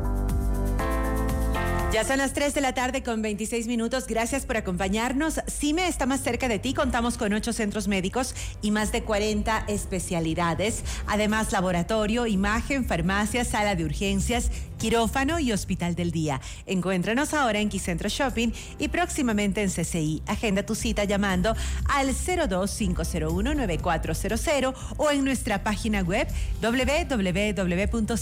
Ya 1.93 2.05
son 2.05 2.19
las 2.19 2.35
3 2.35 2.53
de 2.53 2.61
la 2.61 2.75
tarde 2.75 3.03
con 3.03 3.23
26 3.23 3.69
minutos. 3.69 4.07
Gracias 4.07 4.45
por 4.45 4.57
acompañarnos. 4.57 5.41
CIME 5.49 5.89
está 5.89 6.05
más 6.05 6.21
cerca 6.21 6.49
de 6.49 6.59
ti. 6.59 6.75
Contamos 6.75 7.17
con 7.17 7.33
8 7.33 7.53
centros 7.53 7.89
médicos 7.89 8.35
y 8.61 8.71
más 8.71 8.93
de 8.93 9.03
40 9.03 9.65
especialidades. 9.69 10.83
Además, 11.07 11.53
laboratorio, 11.53 12.27
imagen, 12.27 12.85
farmacia, 12.85 13.45
sala 13.45 13.77
de 13.77 13.85
urgencias 13.85 14.51
quirófano 14.79 15.41
y 15.41 15.53
hospital 15.53 15.95
del 15.95 16.11
día. 16.11 16.41
Encuéntranos 16.67 17.33
ahora 17.35 17.61
en 17.61 17.69
Quicentro 17.69 18.09
Shopping 18.09 18.49
y 18.79 18.89
próximamente 18.89 19.63
en 19.63 19.69
CCI. 19.71 20.23
Agenda 20.27 20.65
tu 20.65 20.75
cita 20.75 21.05
llamando 21.05 21.55
al 21.89 22.09
025019400 22.11 24.75
o 24.97 25.11
en 25.11 25.25
nuestra 25.25 25.63
página 25.63 26.01
web 26.03 26.27
www.cime.com.es. 26.63 28.17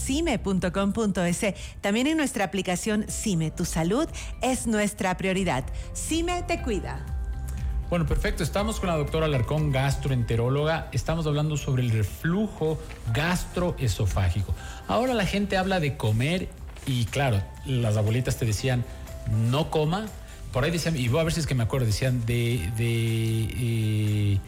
También 1.80 2.06
en 2.06 2.16
nuestra 2.16 2.44
aplicación 2.44 3.06
CIME. 3.08 3.50
Tu 3.50 3.64
salud 3.64 4.08
es 4.42 4.66
nuestra 4.66 5.16
prioridad. 5.16 5.64
CIME 5.94 6.42
te 6.42 6.60
cuida. 6.62 7.13
Bueno, 7.90 8.06
perfecto. 8.06 8.42
Estamos 8.42 8.80
con 8.80 8.88
la 8.88 8.96
doctora 8.96 9.26
Alarcón, 9.26 9.70
gastroenteróloga. 9.70 10.88
Estamos 10.92 11.26
hablando 11.26 11.56
sobre 11.56 11.82
el 11.82 11.90
reflujo 11.90 12.78
gastroesofágico. 13.12 14.54
Ahora 14.88 15.14
la 15.14 15.26
gente 15.26 15.56
habla 15.56 15.80
de 15.80 15.96
comer 15.96 16.48
y 16.86 17.04
claro, 17.04 17.42
las 17.66 17.96
abuelitas 17.96 18.38
te 18.38 18.46
decían, 18.46 18.84
no 19.50 19.70
coma. 19.70 20.06
Por 20.52 20.64
ahí 20.64 20.70
decían, 20.70 20.96
y 20.96 21.08
voy 21.08 21.20
a 21.20 21.24
ver 21.24 21.32
si 21.32 21.40
es 21.40 21.46
que 21.46 21.54
me 21.54 21.64
acuerdo, 21.64 21.86
decían 21.86 22.24
de... 22.26 22.70
de 22.76 23.48
eh, 23.58 24.38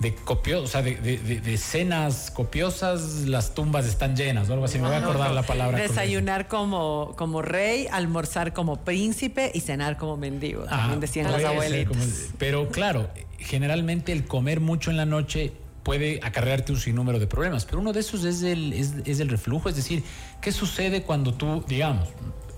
de 0.00 0.14
o 0.56 0.66
sea, 0.66 0.82
de, 0.82 1.58
cenas 1.58 2.30
copiosas, 2.30 3.26
las 3.26 3.54
tumbas 3.54 3.86
están 3.86 4.16
llenas, 4.16 4.50
o 4.50 4.52
algo 4.52 4.64
así. 4.64 4.78
Me 4.78 4.86
voy 4.86 4.96
a 4.96 4.98
acordar 4.98 5.30
la 5.30 5.42
palabra. 5.42 5.78
Desayunar 5.78 6.48
como, 6.48 7.14
como 7.16 7.42
rey, 7.42 7.86
almorzar 7.90 8.52
como 8.52 8.76
príncipe 8.76 9.50
y 9.54 9.60
cenar 9.60 9.96
como 9.96 10.16
mendigo. 10.16 10.64
también 10.64 11.00
decían 11.00 11.30
las 11.30 11.44
abuelitas. 11.44 12.30
pero 12.38 12.68
claro, 12.68 13.08
generalmente 13.38 14.12
el 14.12 14.26
comer 14.26 14.60
mucho 14.60 14.90
en 14.90 14.96
la 14.96 15.06
noche 15.06 15.52
puede 15.82 16.18
acarrearte 16.22 16.72
un 16.72 16.80
sinnúmero 16.80 17.18
de 17.18 17.26
problemas, 17.26 17.64
pero 17.64 17.78
uno 17.78 17.92
de 17.92 18.00
esos 18.00 18.24
es 18.24 18.42
el, 18.42 18.72
es, 18.72 18.94
es 19.04 19.20
el 19.20 19.28
reflujo, 19.28 19.68
es 19.68 19.76
decir, 19.76 20.02
¿qué 20.40 20.50
sucede 20.50 21.02
cuando 21.02 21.34
tú, 21.34 21.62
digamos, 21.68 22.08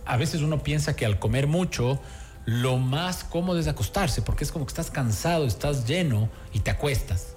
a 0.05 0.17
veces 0.17 0.43
uno 0.43 0.63
piensa 0.63 0.95
que 0.95 1.05
al 1.05 1.19
comer 1.19 1.49
mucho, 1.49 2.01
lo 2.47 2.79
más 2.79 3.25
cómodo 3.25 3.59
es 3.59 3.67
acostarse, 3.67 4.23
porque 4.23 4.45
es 4.45 4.53
como 4.53 4.65
que 4.65 4.71
estás 4.71 4.91
cansado, 4.91 5.47
estás 5.47 5.87
lleno 5.87 6.31
y 6.53 6.61
te 6.61 6.71
acuestas. 6.71 7.35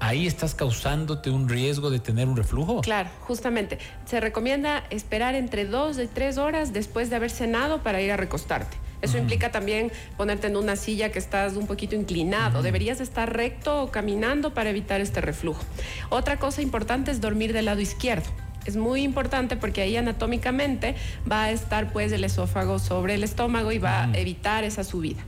Ahí 0.00 0.26
estás 0.26 0.54
causándote 0.54 1.28
un 1.28 1.48
riesgo 1.48 1.90
de 1.90 1.98
tener 1.98 2.28
un 2.28 2.36
reflujo. 2.36 2.80
Claro, 2.80 3.10
justamente. 3.20 3.78
Se 4.06 4.20
recomienda 4.20 4.84
esperar 4.90 5.34
entre 5.34 5.66
dos 5.66 5.98
y 5.98 6.06
tres 6.06 6.38
horas 6.38 6.72
después 6.72 7.10
de 7.10 7.16
haber 7.16 7.30
cenado 7.30 7.82
para 7.82 8.00
ir 8.00 8.10
a 8.12 8.16
recostarte. 8.16 8.76
Eso 9.02 9.18
implica 9.18 9.52
también 9.52 9.92
ponerte 10.16 10.48
en 10.48 10.56
una 10.56 10.74
silla 10.74 11.12
que 11.12 11.18
estás 11.18 11.54
un 11.54 11.66
poquito 11.66 11.94
inclinado. 11.94 12.62
Deberías 12.62 13.00
estar 13.00 13.32
recto 13.32 13.82
o 13.82 13.90
caminando 13.90 14.54
para 14.54 14.70
evitar 14.70 15.00
este 15.00 15.20
reflujo. 15.20 15.62
Otra 16.10 16.38
cosa 16.38 16.62
importante 16.62 17.10
es 17.10 17.20
dormir 17.20 17.52
del 17.52 17.66
lado 17.66 17.80
izquierdo. 17.80 18.28
Es 18.68 18.76
muy 18.76 19.02
importante 19.02 19.56
porque 19.56 19.80
ahí 19.80 19.96
anatómicamente 19.96 20.94
va 21.30 21.44
a 21.44 21.50
estar 21.50 21.90
pues 21.90 22.12
el 22.12 22.22
esófago 22.22 22.78
sobre 22.78 23.14
el 23.14 23.24
estómago 23.24 23.72
y 23.72 23.78
va 23.78 24.04
a 24.04 24.12
evitar 24.12 24.62
esa 24.62 24.84
subida. 24.84 25.22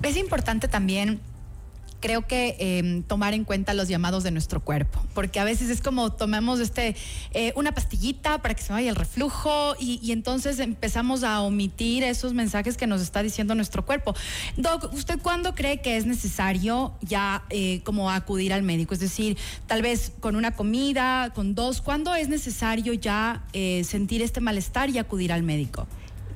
Es 0.00 0.16
importante 0.16 0.68
también 0.68 1.18
creo 2.04 2.26
que 2.26 2.56
em, 2.58 3.02
tomar 3.02 3.32
en 3.32 3.44
cuenta 3.44 3.72
los 3.72 3.88
llamados 3.88 4.24
de 4.24 4.30
nuestro 4.30 4.60
cuerpo, 4.60 5.02
porque 5.14 5.40
a 5.40 5.44
veces 5.44 5.70
es 5.70 5.80
como 5.80 6.12
tomamos 6.12 6.60
este, 6.60 6.96
eh, 7.32 7.54
una 7.56 7.72
pastillita 7.72 8.42
para 8.42 8.52
que 8.52 8.62
se 8.62 8.74
vaya 8.74 8.90
el 8.90 8.94
reflujo 8.94 9.74
y, 9.80 10.12
entonces 10.12 10.58
empezamos 10.58 11.24
a 11.24 11.40
omitir 11.40 12.04
esos 12.04 12.34
mensajes 12.34 12.76
que 12.76 12.86
nos 12.86 13.00
está 13.00 13.22
diciendo 13.22 13.54
nuestro 13.54 13.86
cuerpo. 13.86 14.14
Doc, 14.58 14.92
¿usted 14.92 15.18
cuándo 15.18 15.54
cree 15.54 15.80
que 15.80 15.96
es 15.96 16.04
necesario 16.04 16.92
ya 17.00 17.44
eh, 17.48 17.80
como 17.84 18.10
acudir 18.10 18.52
al 18.52 18.62
médico? 18.62 18.92
Es 18.92 19.00
decir, 19.00 19.38
tal 19.66 19.80
vez 19.80 20.12
con 20.20 20.36
una 20.36 20.54
comida, 20.54 21.32
con 21.34 21.54
dos, 21.54 21.80
¿cuándo 21.80 22.14
es 22.14 22.28
necesario 22.28 22.92
ya 22.92 23.46
eh, 23.54 23.82
sentir 23.82 24.20
este 24.20 24.42
malestar 24.42 24.90
y 24.90 24.98
acudir 24.98 25.32
al 25.32 25.42
médico? 25.42 25.88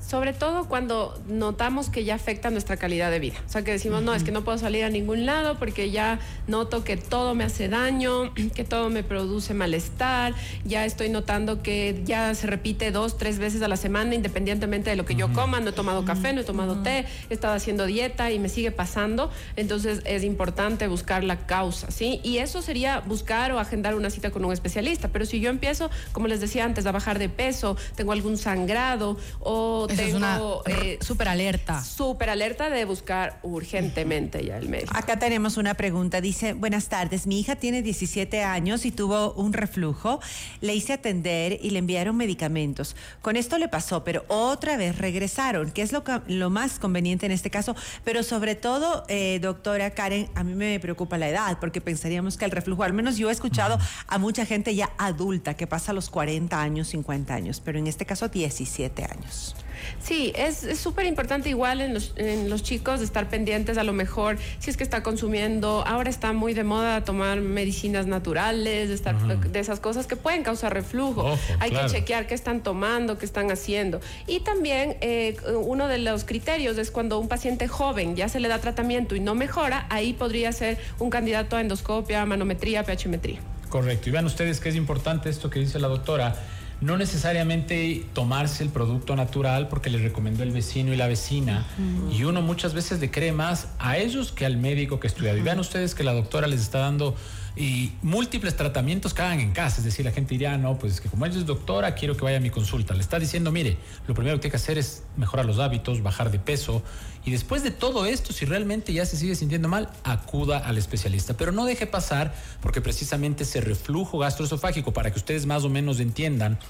Sobre 0.08 0.32
todo 0.32 0.64
cuando 0.64 1.20
notamos 1.28 1.90
que 1.90 2.02
ya 2.02 2.14
afecta 2.14 2.48
nuestra 2.48 2.78
calidad 2.78 3.10
de 3.10 3.18
vida. 3.18 3.36
O 3.46 3.50
sea, 3.50 3.62
que 3.62 3.72
decimos, 3.72 4.02
no, 4.02 4.14
es 4.14 4.24
que 4.24 4.32
no 4.32 4.42
puedo 4.42 4.56
salir 4.56 4.84
a 4.84 4.88
ningún 4.88 5.26
lado 5.26 5.58
porque 5.58 5.90
ya 5.90 6.18
noto 6.46 6.82
que 6.82 6.96
todo 6.96 7.34
me 7.34 7.44
hace 7.44 7.68
daño, 7.68 8.32
que 8.54 8.64
todo 8.64 8.88
me 8.88 9.02
produce 9.02 9.52
malestar, 9.52 10.32
ya 10.64 10.86
estoy 10.86 11.10
notando 11.10 11.62
que 11.62 12.00
ya 12.06 12.34
se 12.34 12.46
repite 12.46 12.90
dos, 12.90 13.18
tres 13.18 13.38
veces 13.38 13.60
a 13.60 13.68
la 13.68 13.76
semana, 13.76 14.14
independientemente 14.14 14.88
de 14.88 14.96
lo 14.96 15.04
que 15.04 15.14
yo 15.14 15.30
coma, 15.34 15.60
no 15.60 15.70
he 15.70 15.72
tomado 15.72 16.06
café, 16.06 16.32
no 16.32 16.40
he 16.40 16.44
tomado 16.44 16.82
té, 16.82 17.04
he 17.28 17.34
estado 17.34 17.52
haciendo 17.52 17.84
dieta 17.84 18.32
y 18.32 18.38
me 18.38 18.48
sigue 18.48 18.72
pasando. 18.72 19.30
Entonces 19.56 20.00
es 20.06 20.24
importante 20.24 20.88
buscar 20.88 21.22
la 21.22 21.46
causa, 21.46 21.90
¿sí? 21.90 22.22
Y 22.24 22.38
eso 22.38 22.62
sería 22.62 23.00
buscar 23.00 23.52
o 23.52 23.58
agendar 23.58 23.94
una 23.94 24.08
cita 24.08 24.30
con 24.30 24.42
un 24.42 24.54
especialista. 24.54 25.08
Pero 25.08 25.26
si 25.26 25.40
yo 25.40 25.50
empiezo, 25.50 25.90
como 26.12 26.28
les 26.28 26.40
decía 26.40 26.64
antes, 26.64 26.86
a 26.86 26.92
bajar 26.92 27.18
de 27.18 27.28
peso, 27.28 27.76
tengo 27.94 28.12
algún 28.12 28.38
sangrado 28.38 29.18
o 29.40 29.86
es 29.98 30.14
una 30.14 30.40
eh, 30.66 30.98
súper 31.00 31.28
alerta. 31.28 31.82
Súper 31.82 32.30
alerta 32.30 32.70
de 32.70 32.84
buscar 32.84 33.38
urgentemente 33.42 34.44
ya 34.44 34.56
el 34.58 34.68
médico. 34.68 34.92
Acá 34.96 35.18
tenemos 35.18 35.56
una 35.56 35.74
pregunta. 35.74 36.20
Dice, 36.20 36.52
buenas 36.52 36.88
tardes, 36.88 37.26
mi 37.26 37.40
hija 37.40 37.56
tiene 37.56 37.82
17 37.82 38.42
años 38.42 38.84
y 38.86 38.90
tuvo 38.90 39.32
un 39.32 39.52
reflujo. 39.52 40.20
Le 40.60 40.74
hice 40.74 40.94
atender 40.94 41.58
y 41.62 41.70
le 41.70 41.78
enviaron 41.78 42.16
medicamentos. 42.16 42.96
Con 43.22 43.36
esto 43.36 43.58
le 43.58 43.68
pasó, 43.68 44.04
pero 44.04 44.24
otra 44.28 44.76
vez 44.76 44.98
regresaron, 44.98 45.70
que 45.70 45.82
es 45.82 45.92
lo, 45.92 46.04
lo 46.26 46.50
más 46.50 46.78
conveniente 46.78 47.26
en 47.26 47.32
este 47.32 47.50
caso. 47.50 47.74
Pero 48.04 48.22
sobre 48.22 48.54
todo, 48.54 49.04
eh, 49.08 49.38
doctora 49.40 49.90
Karen, 49.90 50.28
a 50.34 50.44
mí 50.44 50.54
me 50.54 50.78
preocupa 50.80 51.18
la 51.18 51.28
edad, 51.28 51.58
porque 51.60 51.80
pensaríamos 51.80 52.36
que 52.36 52.44
el 52.44 52.50
reflujo, 52.50 52.82
al 52.82 52.92
menos 52.92 53.16
yo 53.16 53.28
he 53.28 53.32
escuchado 53.32 53.78
a 54.06 54.18
mucha 54.18 54.46
gente 54.46 54.74
ya 54.74 54.90
adulta 54.98 55.54
que 55.54 55.66
pasa 55.66 55.92
los 55.92 56.10
40 56.10 56.60
años, 56.60 56.88
50 56.88 57.34
años, 57.34 57.60
pero 57.64 57.78
en 57.78 57.86
este 57.86 58.06
caso 58.06 58.28
17 58.28 59.04
años. 59.04 59.54
Sí, 60.02 60.32
es 60.36 60.78
súper 60.78 61.06
importante 61.06 61.48
igual 61.48 61.80
en 61.80 61.94
los, 61.94 62.12
en 62.16 62.50
los 62.50 62.62
chicos 62.62 63.00
estar 63.00 63.28
pendientes 63.28 63.78
a 63.78 63.84
lo 63.84 63.92
mejor 63.92 64.38
si 64.58 64.70
es 64.70 64.76
que 64.76 64.84
está 64.84 65.02
consumiendo, 65.02 65.84
ahora 65.86 66.10
está 66.10 66.32
muy 66.32 66.54
de 66.54 66.64
moda 66.64 67.04
tomar 67.04 67.40
medicinas 67.40 68.06
naturales, 68.06 68.88
de, 68.88 68.94
estar, 68.94 69.16
de 69.16 69.58
esas 69.58 69.80
cosas 69.80 70.06
que 70.06 70.16
pueden 70.16 70.42
causar 70.42 70.74
reflujo. 70.74 71.36
Hay 71.60 71.70
que 71.70 71.86
chequear 71.86 72.26
qué 72.26 72.34
están 72.34 72.62
tomando, 72.62 73.18
qué 73.18 73.26
están 73.26 73.50
haciendo. 73.50 74.00
Y 74.26 74.40
también 74.40 74.96
eh, 75.00 75.36
uno 75.54 75.88
de 75.88 75.98
los 75.98 76.24
criterios 76.24 76.78
es 76.78 76.90
cuando 76.90 77.18
un 77.18 77.28
paciente 77.28 77.68
joven 77.68 78.16
ya 78.16 78.28
se 78.28 78.40
le 78.40 78.48
da 78.48 78.58
tratamiento 78.58 79.14
y 79.14 79.20
no 79.20 79.34
mejora, 79.34 79.86
ahí 79.90 80.12
podría 80.12 80.52
ser 80.52 80.78
un 80.98 81.10
candidato 81.10 81.56
a 81.56 81.60
endoscopia, 81.60 82.24
manometría, 82.26 82.84
pHmetría. 82.84 83.40
Correcto. 83.68 84.08
Y 84.08 84.12
vean 84.12 84.24
ustedes 84.24 84.60
que 84.60 84.70
es 84.70 84.76
importante 84.76 85.28
esto 85.28 85.50
que 85.50 85.60
dice 85.60 85.78
la 85.78 85.88
doctora 85.88 86.34
no 86.80 86.96
necesariamente 86.96 88.06
tomarse 88.12 88.62
el 88.62 88.70
producto 88.70 89.16
natural 89.16 89.68
porque 89.68 89.90
le 89.90 89.98
recomendó 89.98 90.42
el 90.42 90.52
vecino 90.52 90.92
y 90.92 90.96
la 90.96 91.08
vecina. 91.08 91.66
Y 92.12 92.24
uno 92.24 92.40
muchas 92.40 92.74
veces 92.74 93.00
le 93.00 93.10
cree 93.10 93.32
más 93.32 93.68
a 93.78 93.96
ellos 93.96 94.32
que 94.32 94.46
al 94.46 94.56
médico 94.56 95.00
que 95.00 95.08
estudia. 95.08 95.36
Y 95.36 95.42
vean 95.42 95.58
ustedes 95.58 95.94
que 95.94 96.04
la 96.04 96.12
doctora 96.12 96.46
les 96.46 96.60
está 96.60 96.78
dando 96.78 97.16
y 97.58 97.90
múltiples 98.02 98.54
tratamientos 98.54 99.12
hagan 99.18 99.40
en 99.40 99.50
casa. 99.50 99.78
Es 99.78 99.84
decir, 99.84 100.04
la 100.04 100.12
gente 100.12 100.30
diría, 100.30 100.56
no, 100.56 100.78
pues 100.78 101.00
que 101.00 101.08
como 101.08 101.26
ella 101.26 101.38
es 101.38 101.44
doctora, 101.44 101.96
quiero 101.96 102.16
que 102.16 102.22
vaya 102.22 102.36
a 102.36 102.40
mi 102.40 102.50
consulta. 102.50 102.94
Le 102.94 103.00
está 103.00 103.18
diciendo, 103.18 103.50
mire, 103.50 103.76
lo 104.06 104.14
primero 104.14 104.36
que 104.36 104.42
tiene 104.42 104.52
que 104.52 104.56
hacer 104.58 104.78
es 104.78 105.02
mejorar 105.16 105.44
los 105.44 105.58
hábitos, 105.58 106.00
bajar 106.00 106.30
de 106.30 106.38
peso. 106.38 106.84
Y 107.24 107.32
después 107.32 107.64
de 107.64 107.72
todo 107.72 108.06
esto, 108.06 108.32
si 108.32 108.44
realmente 108.44 108.92
ya 108.92 109.04
se 109.04 109.16
sigue 109.16 109.34
sintiendo 109.34 109.66
mal, 109.66 109.90
acuda 110.04 110.58
al 110.58 110.78
especialista. 110.78 111.36
Pero 111.36 111.50
no 111.50 111.64
deje 111.64 111.88
pasar, 111.88 112.32
porque 112.60 112.80
precisamente 112.80 113.42
ese 113.42 113.60
reflujo 113.60 114.18
gastroesofágico, 114.18 114.92
para 114.92 115.10
que 115.10 115.18
ustedes 115.18 115.44
más 115.44 115.64
o 115.64 115.68
menos 115.68 115.98
entiendan, 115.98 116.60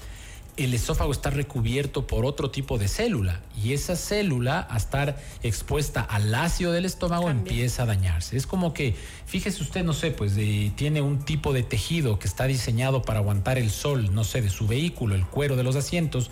el 0.59 0.73
esófago 0.73 1.11
está 1.11 1.29
recubierto 1.29 2.05
por 2.05 2.25
otro 2.25 2.51
tipo 2.51 2.77
de 2.77 2.87
célula 2.87 3.41
y 3.61 3.73
esa 3.73 3.95
célula, 3.95 4.67
a 4.69 4.77
estar 4.77 5.17
expuesta 5.41 6.01
al 6.01 6.33
ácido 6.35 6.71
del 6.71 6.85
estómago, 6.85 7.29
empieza 7.29 7.83
a 7.83 7.85
dañarse. 7.85 8.37
Es 8.37 8.45
como 8.45 8.73
que, 8.73 8.95
fíjese 9.25 9.63
usted, 9.63 9.83
no 9.83 9.93
sé, 9.93 10.11
pues 10.11 10.33
tiene 10.75 11.01
un 11.01 11.19
tipo 11.19 11.53
de 11.53 11.63
tejido 11.63 12.19
que 12.19 12.27
está 12.27 12.45
diseñado 12.45 13.01
para 13.01 13.19
aguantar 13.19 13.57
el 13.57 13.69
sol, 13.71 14.13
no 14.13 14.23
sé, 14.23 14.41
de 14.41 14.49
su 14.49 14.67
vehículo, 14.67 15.15
el 15.15 15.25
cuero 15.25 15.55
de 15.55 15.63
los 15.63 15.75
asientos. 15.75 16.29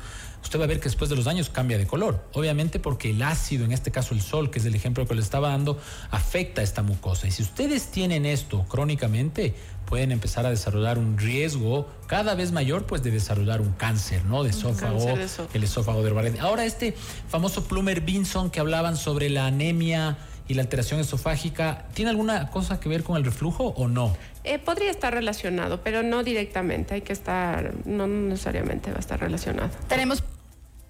Usted 0.47 0.61
va 0.61 0.63
a 0.63 0.67
ver 0.67 0.79
que 0.79 0.85
después 0.85 1.09
de 1.09 1.17
los 1.17 1.27
años 1.27 1.49
cambia 1.49 1.77
de 1.77 1.85
color. 1.85 2.23
Obviamente 2.31 2.79
porque 2.79 3.09
el 3.09 3.21
ácido, 3.21 3.65
en 3.65 3.73
este 3.73 3.91
caso 3.91 4.13
el 4.13 4.21
sol, 4.21 4.49
que 4.49 4.59
es 4.59 4.65
el 4.65 4.75
ejemplo 4.75 5.05
que 5.05 5.13
le 5.13 5.19
estaba 5.19 5.49
dando, 5.49 5.77
afecta 6.09 6.61
a 6.61 6.63
esta 6.63 6.83
mucosa. 6.83 7.27
Y 7.27 7.31
si 7.31 7.43
ustedes 7.43 7.91
tienen 7.91 8.25
esto 8.25 8.63
crónicamente, 8.69 9.53
pueden 9.85 10.13
empezar 10.13 10.45
a 10.45 10.49
desarrollar 10.49 10.99
un 10.99 11.17
riesgo 11.17 11.89
cada 12.07 12.33
vez 12.33 12.53
mayor 12.53 12.85
pues 12.85 13.03
de 13.03 13.11
desarrollar 13.11 13.59
un 13.59 13.73
cáncer, 13.73 14.23
¿no? 14.23 14.45
De 14.45 14.51
esófago, 14.51 15.17
el 15.53 15.63
esófago 15.65 16.01
de 16.01 16.11
Barrett. 16.13 16.39
Ahora 16.39 16.63
este 16.63 16.95
famoso 17.27 17.65
Plumer 17.65 17.99
Binson 17.99 18.49
que 18.49 18.61
hablaban 18.61 18.95
sobre 18.95 19.29
la 19.29 19.47
anemia 19.47 20.17
y 20.47 20.53
la 20.53 20.61
alteración 20.61 21.01
esofágica, 21.01 21.87
¿tiene 21.93 22.09
alguna 22.09 22.49
cosa 22.51 22.79
que 22.79 22.87
ver 22.87 23.03
con 23.03 23.17
el 23.17 23.25
reflujo 23.25 23.73
o 23.75 23.89
no? 23.89 24.15
Eh, 24.45 24.59
podría 24.59 24.91
estar 24.91 25.13
relacionado, 25.13 25.81
pero 25.83 26.03
no 26.03 26.23
directamente. 26.23 26.93
Hay 26.93 27.01
que 27.01 27.11
estar, 27.11 27.73
no 27.83 28.07
necesariamente 28.07 28.91
va 28.91 28.97
a 28.97 29.01
estar 29.01 29.19
relacionado. 29.19 29.71
Tenemos 29.89 30.23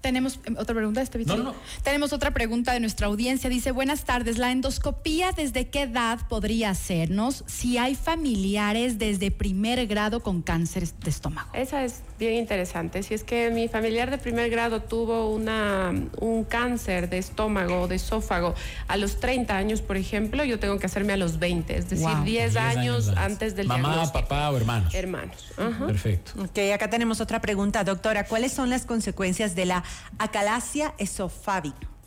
tenemos 0.00 0.38
em, 0.44 0.56
otra 0.56 0.74
pregunta, 0.74 1.02
este 1.02 1.18
no, 1.24 1.36
no. 1.36 1.54
Tenemos 1.82 2.12
otra 2.12 2.30
pregunta 2.30 2.72
de 2.72 2.80
nuestra 2.80 3.06
audiencia. 3.06 3.50
Dice, 3.50 3.72
buenas 3.72 4.04
tardes, 4.04 4.38
¿la 4.38 4.52
endoscopía 4.52 5.32
desde 5.32 5.68
qué 5.68 5.82
edad 5.82 6.20
podría 6.28 6.70
hacernos 6.70 7.44
si 7.46 7.78
hay 7.78 7.94
familiares 7.94 8.98
desde 8.98 9.30
primer 9.30 9.86
grado 9.86 10.20
con 10.20 10.42
cáncer 10.42 10.88
de 10.88 11.10
estómago? 11.10 11.50
Esa 11.52 11.84
es 11.84 12.02
bien 12.18 12.34
interesante. 12.34 13.02
Si 13.02 13.14
es 13.14 13.24
que 13.24 13.50
mi 13.50 13.68
familiar 13.68 14.10
de 14.10 14.18
primer 14.18 14.50
grado 14.50 14.82
tuvo 14.82 15.30
una, 15.30 15.92
un 16.20 16.44
cáncer 16.44 17.08
de 17.08 17.18
estómago 17.18 17.82
o 17.82 17.88
de 17.88 17.96
esófago 17.96 18.54
a 18.86 18.96
los 18.96 19.20
30 19.20 19.56
años, 19.56 19.82
por 19.82 19.96
ejemplo, 19.96 20.44
yo 20.44 20.58
tengo 20.58 20.78
que 20.78 20.86
hacerme 20.86 21.12
a 21.12 21.16
los 21.16 21.38
20, 21.38 21.76
es 21.76 21.90
decir, 21.90 22.08
10, 22.24 22.56
años, 22.56 23.08
antes 23.16 23.56
del 23.56 23.66
Mamá, 23.66 24.10
papá 24.12 24.50
o 24.50 24.56
hermanos. 24.56 24.94
Hermanos. 24.94 25.46
Perfecto. 25.86 26.32
Ok, 26.42 26.58
acá 26.72 26.88
tenemos 26.88 27.20
otra 27.20 27.40
pregunta, 27.40 27.84
doctora. 27.84 28.24
¿Cuáles 28.24 28.52
son 28.52 28.70
las 28.70 28.86
consecuencias 28.86 29.54
de 29.54 29.66
la 29.66 29.84
acalasia 30.18 30.94
esofágica? 30.98 31.97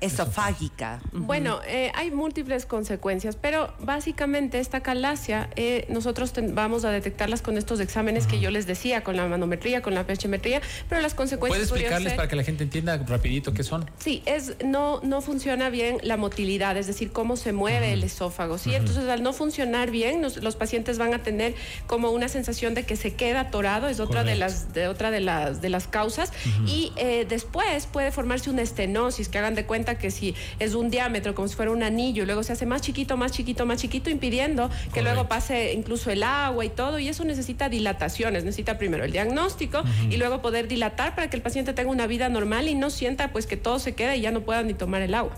Esofágica. 0.00 1.00
Bueno, 1.12 1.60
eh, 1.66 1.90
hay 1.94 2.10
múltiples 2.10 2.66
consecuencias, 2.66 3.36
pero 3.36 3.72
básicamente 3.80 4.58
esta 4.58 4.80
calasia 4.80 5.48
eh, 5.56 5.86
nosotros 5.88 6.32
vamos 6.52 6.84
a 6.84 6.90
detectarlas 6.90 7.40
con 7.40 7.56
estos 7.56 7.80
exámenes 7.80 8.26
que 8.26 8.38
yo 8.38 8.50
les 8.50 8.66
decía, 8.66 9.02
con 9.02 9.16
la 9.16 9.26
manometría, 9.26 9.80
con 9.80 9.94
la 9.94 10.04
pHmetría, 10.04 10.60
pero 10.88 11.00
las 11.00 11.14
consecuencias... 11.14 11.68
¿Puedes 11.68 11.70
explicarles 11.70 12.12
para 12.12 12.28
que 12.28 12.36
la 12.36 12.44
gente 12.44 12.64
entienda 12.64 12.98
rapidito 12.98 13.54
qué 13.54 13.62
son? 13.62 13.90
Sí, 13.98 14.22
es 14.26 14.56
no, 14.64 15.00
no 15.02 15.22
funciona 15.22 15.70
bien 15.70 15.98
la 16.02 16.16
motilidad, 16.16 16.76
es 16.76 16.86
decir, 16.86 17.10
cómo 17.12 17.36
se 17.36 17.52
mueve 17.52 17.92
el 17.92 18.04
esófago, 18.04 18.58
¿sí? 18.58 18.74
Entonces, 18.74 19.08
al 19.08 19.22
no 19.22 19.32
funcionar 19.32 19.90
bien, 19.90 20.22
los 20.22 20.56
pacientes 20.56 20.98
van 20.98 21.14
a 21.14 21.22
tener 21.22 21.54
como 21.86 22.10
una 22.10 22.28
sensación 22.28 22.74
de 22.74 22.84
que 22.84 22.96
se 22.96 23.14
queda 23.14 23.40
atorado, 23.40 23.88
es 23.88 24.00
otra 24.00 24.24
de 24.24 24.34
las, 24.34 24.74
de, 24.74 24.88
otra 24.88 25.10
de 25.10 25.20
las, 25.20 25.62
de 25.62 25.70
las 25.70 25.86
causas, 25.86 26.32
y 26.66 26.92
eh, 26.96 27.26
después 27.28 27.86
puede 27.86 28.12
formarse 28.12 28.50
una 28.50 28.62
estenosis, 28.62 29.28
que 29.28 29.38
hagan 29.38 29.54
de 29.54 29.64
cuenta 29.64 29.85
que 29.94 30.10
si 30.10 30.34
es 30.58 30.74
un 30.74 30.90
diámetro 30.90 31.34
como 31.34 31.48
si 31.48 31.54
fuera 31.54 31.70
un 31.70 31.82
anillo 31.82 32.24
y 32.24 32.26
luego 32.26 32.42
se 32.42 32.52
hace 32.52 32.66
más 32.66 32.82
chiquito, 32.82 33.16
más 33.16 33.32
chiquito, 33.32 33.64
más 33.64 33.80
chiquito, 33.80 34.10
impidiendo 34.10 34.68
que 34.92 35.02
luego 35.02 35.28
pase 35.28 35.72
incluso 35.72 36.10
el 36.10 36.24
agua 36.24 36.64
y 36.64 36.68
todo. 36.68 36.98
Y 36.98 37.08
eso 37.08 37.24
necesita 37.24 37.68
dilataciones, 37.68 38.44
necesita 38.44 38.76
primero 38.78 39.04
el 39.04 39.12
diagnóstico 39.12 39.82
y 40.10 40.16
luego 40.16 40.42
poder 40.42 40.68
dilatar 40.68 41.14
para 41.14 41.30
que 41.30 41.36
el 41.36 41.42
paciente 41.42 41.72
tenga 41.72 41.90
una 41.90 42.06
vida 42.06 42.28
normal 42.28 42.68
y 42.68 42.74
no 42.74 42.90
sienta 42.90 43.32
pues 43.32 43.46
que 43.46 43.56
todo 43.56 43.78
se 43.78 43.94
queda 43.94 44.16
y 44.16 44.20
ya 44.20 44.30
no 44.30 44.42
pueda 44.42 44.62
ni 44.62 44.74
tomar 44.74 45.02
el 45.02 45.14
agua. 45.14 45.32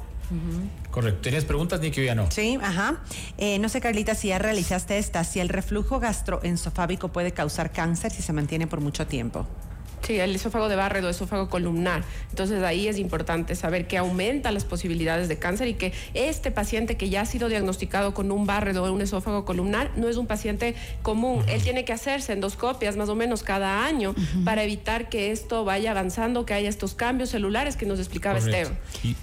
Correcto. 0.91 1.21
¿Tienes 1.23 1.45
preguntas, 1.45 1.81
Nicky, 1.81 2.05
ya 2.05 2.15
no? 2.15 2.31
Sí, 2.31 2.59
ajá. 2.61 3.03
Eh, 3.39 3.59
no 3.59 3.69
sé, 3.69 3.81
Carlita, 3.81 4.15
si 4.15 4.29
ya 4.29 4.39
realizaste 4.39 4.99
esta, 4.99 5.25
si 5.25 5.41
el 5.41 5.49
reflujo 5.49 6.01
gastroesofágico 6.01 7.09
puede 7.09 7.33
causar 7.33 7.73
cáncer 7.73 8.11
si 8.11 8.23
se 8.23 8.33
mantiene 8.33 8.67
por 8.67 8.81
mucho 8.81 9.07
tiempo. 9.07 9.47
Sí, 10.03 10.19
el 10.19 10.35
esófago 10.35 10.69
de 10.69 10.77
Barredo, 10.77 11.09
esófago 11.09 11.49
columnar. 11.49 12.05
Entonces 12.31 12.63
ahí 12.63 12.89
es 12.89 12.99
importante 12.99 13.55
saber 13.55 13.87
que 13.87 13.99
aumenta 13.99 14.53
las 14.53 14.65
posibilidades 14.65 15.29
de 15.29 15.39
cáncer 15.39 15.69
y 15.69 15.75
que 15.75 15.93
este 16.15 16.51
paciente 16.51 16.97
que 16.97 17.11
ya 17.11 17.23
ha 17.23 17.27
sido 17.27 17.49
diagnosticado 17.49 18.15
con 18.15 18.31
un 18.31 18.47
Barredo 18.47 18.85
o 18.85 18.93
un 18.93 19.01
esófago 19.01 19.45
columnar 19.45 19.91
no 19.97 20.09
es 20.09 20.17
un 20.17 20.27
paciente 20.27 20.75
común. 21.03 21.45
Él 21.49 21.63
tiene 21.63 21.85
que 21.85 21.93
hacerse 21.93 22.33
endoscopias 22.33 22.97
más 22.97 23.09
o 23.09 23.15
menos 23.15 23.43
cada 23.43 23.85
año 23.85 24.15
para 24.45 24.63
evitar 24.63 25.09
que 25.09 25.31
esto 25.31 25.65
vaya 25.65 25.91
avanzando, 25.91 26.47
que 26.47 26.55
haya 26.55 26.69
estos 26.69 26.95
cambios 26.95 27.31
celulares 27.31 27.77
que 27.77 27.87
nos 27.87 27.99
explicaba 27.99 28.39
Esteban. 28.39 28.79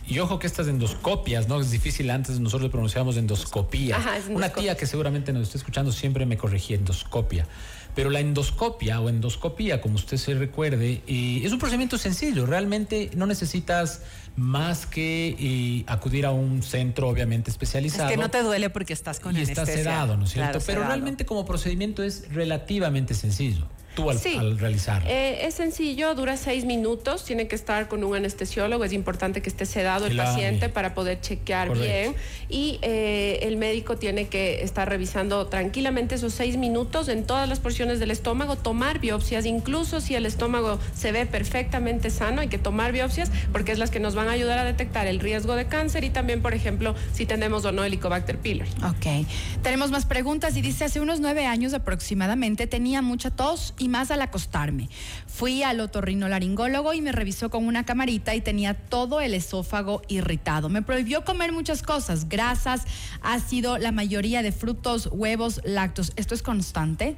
Y, 0.08 0.20
ojo 0.20 0.40
que 0.40 0.48
estas 0.48 0.68
endoscopias, 0.68 1.48
¿no? 1.48 1.60
Es 1.60 1.72
difícil 1.72 2.10
antes, 2.10 2.40
nosotros 2.40 2.70
pronunciábamos 2.70 3.18
endoscopía. 3.18 3.98
Una 4.30 4.50
tía 4.50 4.76
que 4.76 4.86
seguramente 4.86 5.34
nos 5.34 5.44
está 5.44 5.58
escuchando 5.58 5.92
siempre 5.92 6.26
me 6.26 6.38
corregía 6.38 6.78
endoscopia. 6.78 7.48
Pero 7.96 8.10
la 8.10 8.20
endoscopia 8.20 9.00
o 9.00 9.10
endoscopía, 9.10 9.82
como 9.82 9.96
usted 9.96 10.18
se 10.18 10.34
recuerde, 10.36 11.02
eh, 11.08 11.42
es 11.44 11.52
un 11.52 11.60
procedimiento 11.60 11.98
sencillo. 11.98 12.46
Realmente 12.46 13.10
no 13.16 13.26
necesitas 13.26 14.02
más 14.36 14.86
que 14.86 15.36
eh, 15.40 15.84
acudir 15.88 16.26
a 16.26 16.32
un 16.32 16.62
centro 16.62 17.08
obviamente 17.08 17.50
especializado. 17.50 18.10
Es 18.10 18.16
que 18.16 18.22
no 18.22 18.30
te 18.30 18.44
duele 18.44 18.70
porque 18.70 18.92
estás 18.92 19.20
con 19.20 19.36
y 19.38 19.42
estás 19.42 19.70
sedado, 19.70 20.18
¿no 20.18 20.26
es 20.26 20.32
cierto? 20.32 20.60
Pero 20.66 20.84
realmente 20.84 21.26
como 21.26 21.46
procedimiento 21.46 22.04
es 22.04 22.32
relativamente 22.34 23.14
sencillo 23.14 23.66
tú 23.96 24.10
al, 24.10 24.20
sí. 24.20 24.38
realizar? 24.58 25.04
Eh, 25.08 25.48
es 25.48 25.56
sencillo, 25.56 26.14
dura 26.16 26.38
seis 26.38 26.66
minutos, 26.66 27.26
tiene 27.26 27.48
que 27.48 27.56
estar 27.56 27.88
con 27.88 28.04
un 28.04 28.16
anestesiólogo, 28.16 28.84
es 28.84 28.94
importante 28.94 29.42
que 29.42 29.50
esté 29.50 29.66
sedado 29.66 30.06
el 30.06 30.16
paciente 30.16 30.70
para 30.70 30.94
poder 30.94 31.22
chequear 31.22 31.76
bien 31.76 32.16
y 32.50 32.80
eh, 32.82 33.40
el 33.44 33.58
médico 33.58 33.98
tiene 33.98 34.28
que 34.28 34.64
estar 34.64 34.88
revisando 34.88 35.48
tranquilamente 35.48 36.16
esos 36.16 36.34
seis 36.34 36.58
minutos 36.58 37.08
en 37.08 37.24
todas 37.26 37.48
las 37.50 37.60
porciones 37.60 38.00
del 38.00 38.12
estómago, 38.12 38.56
tomar 38.56 39.00
biopsias, 39.00 39.46
incluso 39.46 40.02
si 40.02 40.16
el 40.16 40.26
estómago 40.26 40.80
se 40.94 41.12
ve 41.12 41.26
perfectamente 41.26 42.10
sano, 42.10 42.42
hay 42.42 42.48
que 42.48 42.58
tomar 42.58 42.92
biopsias 42.92 43.32
porque 43.52 43.72
es 43.72 43.80
las 43.80 43.92
que 43.92 44.00
nos 44.00 44.16
van 44.16 44.28
a 44.28 44.32
ayudar 44.32 44.60
a 44.60 44.64
detectar 44.66 45.08
el 45.08 45.20
riesgo 45.20 45.56
de 45.56 45.66
cáncer 45.68 46.04
y 46.04 46.10
también, 46.10 46.42
por 46.42 46.54
ejemplo, 46.54 46.96
si 47.14 47.26
tenemos 47.26 47.66
o 47.66 47.72
no 47.72 47.84
Helicobacter 47.84 48.38
pylori. 48.38 48.70
Ok, 48.84 49.28
tenemos 49.64 49.92
más 49.92 50.06
preguntas 50.06 50.58
y 50.58 50.62
dice, 50.62 50.86
hace 50.86 51.00
unos 51.00 51.20
nueve 51.20 51.46
años 51.46 51.74
aproximadamente 51.74 52.68
tenía 52.68 53.02
mucha 53.02 53.32
tos 53.32 53.74
y 53.78 53.85
más 53.90 54.12
al 54.12 54.22
acostarme. 54.22 54.90
Fui 55.28 55.64
al 55.64 55.80
otorrinolaringólogo 55.80 56.94
y 56.94 57.02
me 57.02 57.12
revisó 57.12 57.50
con 57.50 57.68
una 57.68 57.86
camarita 57.86 58.36
y 58.36 58.42
tenía 58.42 58.74
todo 58.74 59.22
el 59.22 59.34
esófago 59.34 60.02
irritado. 60.08 60.70
Me 60.70 60.82
prohibió 60.82 61.26
comer 61.26 61.52
muchas 61.52 61.84
cosas, 61.84 62.30
grasas, 62.30 62.84
ácido, 63.22 63.78
la 63.78 63.92
mayoría 63.92 64.42
de 64.42 64.52
frutos, 64.52 65.10
huevos, 65.12 65.62
lácteos. 65.64 66.14
¿Esto 66.16 66.36
es 66.36 66.42
constante? 66.42 67.18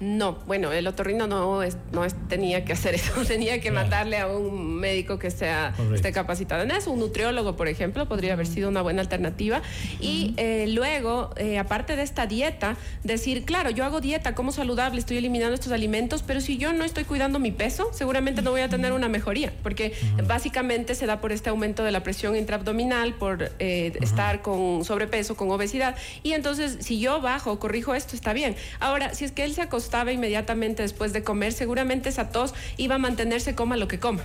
No, 0.00 0.38
bueno, 0.46 0.72
el 0.72 0.86
otorrino 0.86 1.26
no, 1.26 1.62
es, 1.62 1.76
no 1.92 2.06
tenía 2.26 2.64
que 2.64 2.72
hacer 2.72 2.94
eso, 2.94 3.12
tenía 3.28 3.60
que 3.60 3.70
mandarle 3.70 4.16
a 4.16 4.28
un 4.28 4.76
médico 4.76 5.18
que 5.18 5.30
sea, 5.30 5.74
esté 5.94 6.10
capacitado 6.10 6.62
en 6.62 6.70
eso, 6.70 6.90
un 6.90 7.00
nutriólogo, 7.00 7.54
por 7.54 7.68
ejemplo, 7.68 8.08
podría 8.08 8.32
haber 8.32 8.46
sido 8.46 8.70
una 8.70 8.80
buena 8.80 9.02
alternativa. 9.02 9.60
Y 10.00 10.32
eh, 10.38 10.68
luego, 10.68 11.34
eh, 11.36 11.58
aparte 11.58 11.96
de 11.96 12.02
esta 12.02 12.26
dieta, 12.26 12.78
decir, 13.04 13.44
claro, 13.44 13.68
yo 13.68 13.84
hago 13.84 14.00
dieta, 14.00 14.34
como 14.34 14.52
saludable, 14.52 14.98
estoy 14.98 15.18
eliminando 15.18 15.54
estos 15.54 15.70
alimentos, 15.70 16.22
pero 16.26 16.40
si 16.40 16.56
yo 16.56 16.72
no 16.72 16.84
estoy 16.84 17.04
cuidando 17.04 17.38
mi 17.38 17.52
peso, 17.52 17.90
seguramente 17.92 18.40
no 18.40 18.52
voy 18.52 18.62
a 18.62 18.70
tener 18.70 18.92
una 18.92 19.10
mejoría, 19.10 19.52
porque 19.62 19.92
básicamente 20.26 20.94
se 20.94 21.04
da 21.04 21.20
por 21.20 21.30
este 21.30 21.50
aumento 21.50 21.84
de 21.84 21.92
la 21.92 22.02
presión 22.02 22.36
intraabdominal, 22.36 23.16
por 23.16 23.52
eh, 23.58 23.92
estar 24.00 24.40
con 24.40 24.82
sobrepeso, 24.82 25.36
con 25.36 25.50
obesidad. 25.50 25.94
Y 26.22 26.32
entonces, 26.32 26.78
si 26.80 27.00
yo 27.00 27.20
bajo, 27.20 27.58
corrijo 27.58 27.94
esto, 27.94 28.16
está 28.16 28.32
bien. 28.32 28.56
Ahora, 28.78 29.12
si 29.12 29.26
es 29.26 29.32
que 29.32 29.44
él 29.44 29.52
se 29.52 29.60
acostumbra 29.60 29.89
estaba 29.90 30.12
inmediatamente 30.12 30.82
después 30.82 31.12
de 31.12 31.24
comer, 31.24 31.52
seguramente 31.52 32.10
esa 32.10 32.30
tos 32.30 32.54
iba 32.76 32.94
a 32.94 32.98
mantenerse 32.98 33.56
coma 33.56 33.76
lo 33.76 33.88
que 33.88 33.98
coma. 33.98 34.22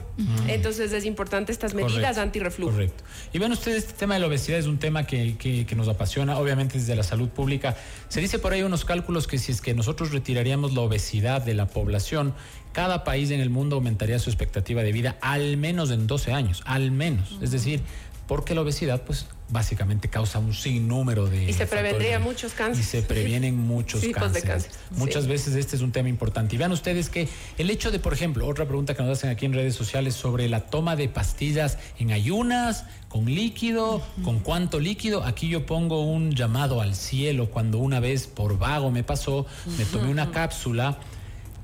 Entonces 0.47 0.91
es 0.93 1.05
importante 1.05 1.51
estas 1.51 1.73
medidas 1.73 2.19
antirreflujo. 2.19 2.71
Correcto. 2.71 3.03
Y 3.33 3.39
ven 3.39 3.51
ustedes, 3.51 3.85
este 3.85 3.93
tema 3.93 4.13
de 4.13 4.19
la 4.19 4.27
obesidad 4.27 4.59
es 4.59 4.67
un 4.67 4.77
tema 4.77 5.07
que, 5.07 5.37
que, 5.37 5.75
nos 5.75 5.87
apasiona, 5.87 6.37
obviamente 6.37 6.77
desde 6.77 6.95
la 6.95 7.01
salud 7.01 7.29
pública. 7.29 7.75
Se 8.09 8.21
dice 8.21 8.37
por 8.37 8.53
ahí 8.53 8.61
unos 8.61 8.85
cálculos 8.85 9.25
que 9.25 9.39
si 9.39 9.51
es 9.51 9.59
que 9.59 9.73
nosotros 9.73 10.11
retiraríamos 10.11 10.75
la 10.75 10.81
obesidad 10.81 11.41
de 11.41 11.55
la 11.55 11.65
población, 11.65 12.35
cada 12.71 13.03
país 13.03 13.31
en 13.31 13.39
el 13.39 13.49
mundo 13.49 13.77
aumentaría 13.77 14.19
su 14.19 14.29
expectativa 14.29 14.83
de 14.83 14.91
vida 14.91 15.17
al 15.21 15.57
menos 15.57 15.89
en 15.89 16.05
12 16.05 16.31
años, 16.31 16.61
al 16.65 16.91
menos. 16.91 17.39
Es 17.41 17.49
decir, 17.49 17.81
porque 18.27 18.53
la 18.53 18.61
obesidad 18.61 19.01
pues 19.01 19.25
básicamente 19.49 20.09
causa 20.09 20.39
un 20.39 20.53
sinnúmero 20.53 21.27
de 21.27 21.49
y 21.49 21.53
se 21.53 21.67
prevendría 21.67 22.19
muchos 22.19 22.53
cánceres. 22.53 22.87
Y 22.87 22.89
se 22.89 23.01
previenen 23.03 23.57
muchos 23.67 24.03
cánceres. 24.13 24.69
Muchas 24.91 25.27
veces 25.27 25.55
este 25.55 25.75
es 25.75 25.81
un 25.81 25.91
tema 25.91 26.09
importante. 26.09 26.55
Y 26.55 26.57
vean 26.57 26.71
ustedes 26.71 27.09
que 27.09 27.27
el 27.57 27.69
hecho 27.69 27.91
de 27.91 27.99
por 27.99 28.13
ejemplo 28.13 28.47
otra 28.47 28.65
pregunta 28.65 28.95
que 28.95 29.03
nos 29.03 29.17
hacen 29.17 29.29
aquí 29.29 29.45
en 29.45 29.53
redes 29.53 29.75
sociales 29.75 30.15
sobre 30.15 30.49
la 30.49 30.61
toma 30.61 30.95
de 30.95 31.09
pastillas 31.09 31.77
en 31.99 32.11
ayunas 32.11 32.85
con 33.09 33.25
líquido 33.25 34.01
con 34.23 34.39
cuánto 34.39 34.79
líquido 34.79 35.23
aquí 35.23 35.47
yo 35.47 35.65
pongo 35.65 36.03
un 36.03 36.31
llamado 36.33 36.81
al 36.81 36.95
cielo 36.95 37.49
cuando 37.49 37.77
una 37.77 38.01
vez 38.01 38.27
por 38.27 38.57
vago 38.57 38.91
me 38.91 39.03
pasó 39.03 39.45
me 39.77 39.85
tomé 39.85 40.09
una 40.09 40.31
cápsula 40.31 40.97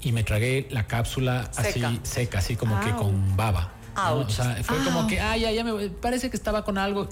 y 0.02 0.14
me 0.14 0.24
tragué 0.24 0.68
la 0.70 0.88
cápsula 0.88 1.52
así 1.58 1.82
seca. 2.04 2.38
así 2.38 2.56
como 2.56 2.80
que 2.80 2.92
con 2.92 3.36
baba 3.36 3.74
o 3.96 4.30
sea, 4.30 4.58
fue 4.64 4.78
como 4.84 5.08
que, 5.08 5.20
ah, 5.20 5.38
ya, 5.38 5.52
ya 5.52 5.64
me 5.64 5.90
parece 5.90 6.30
que 6.30 6.38
estaba 6.38 6.64
con 6.64 6.78
algo. 6.78 7.10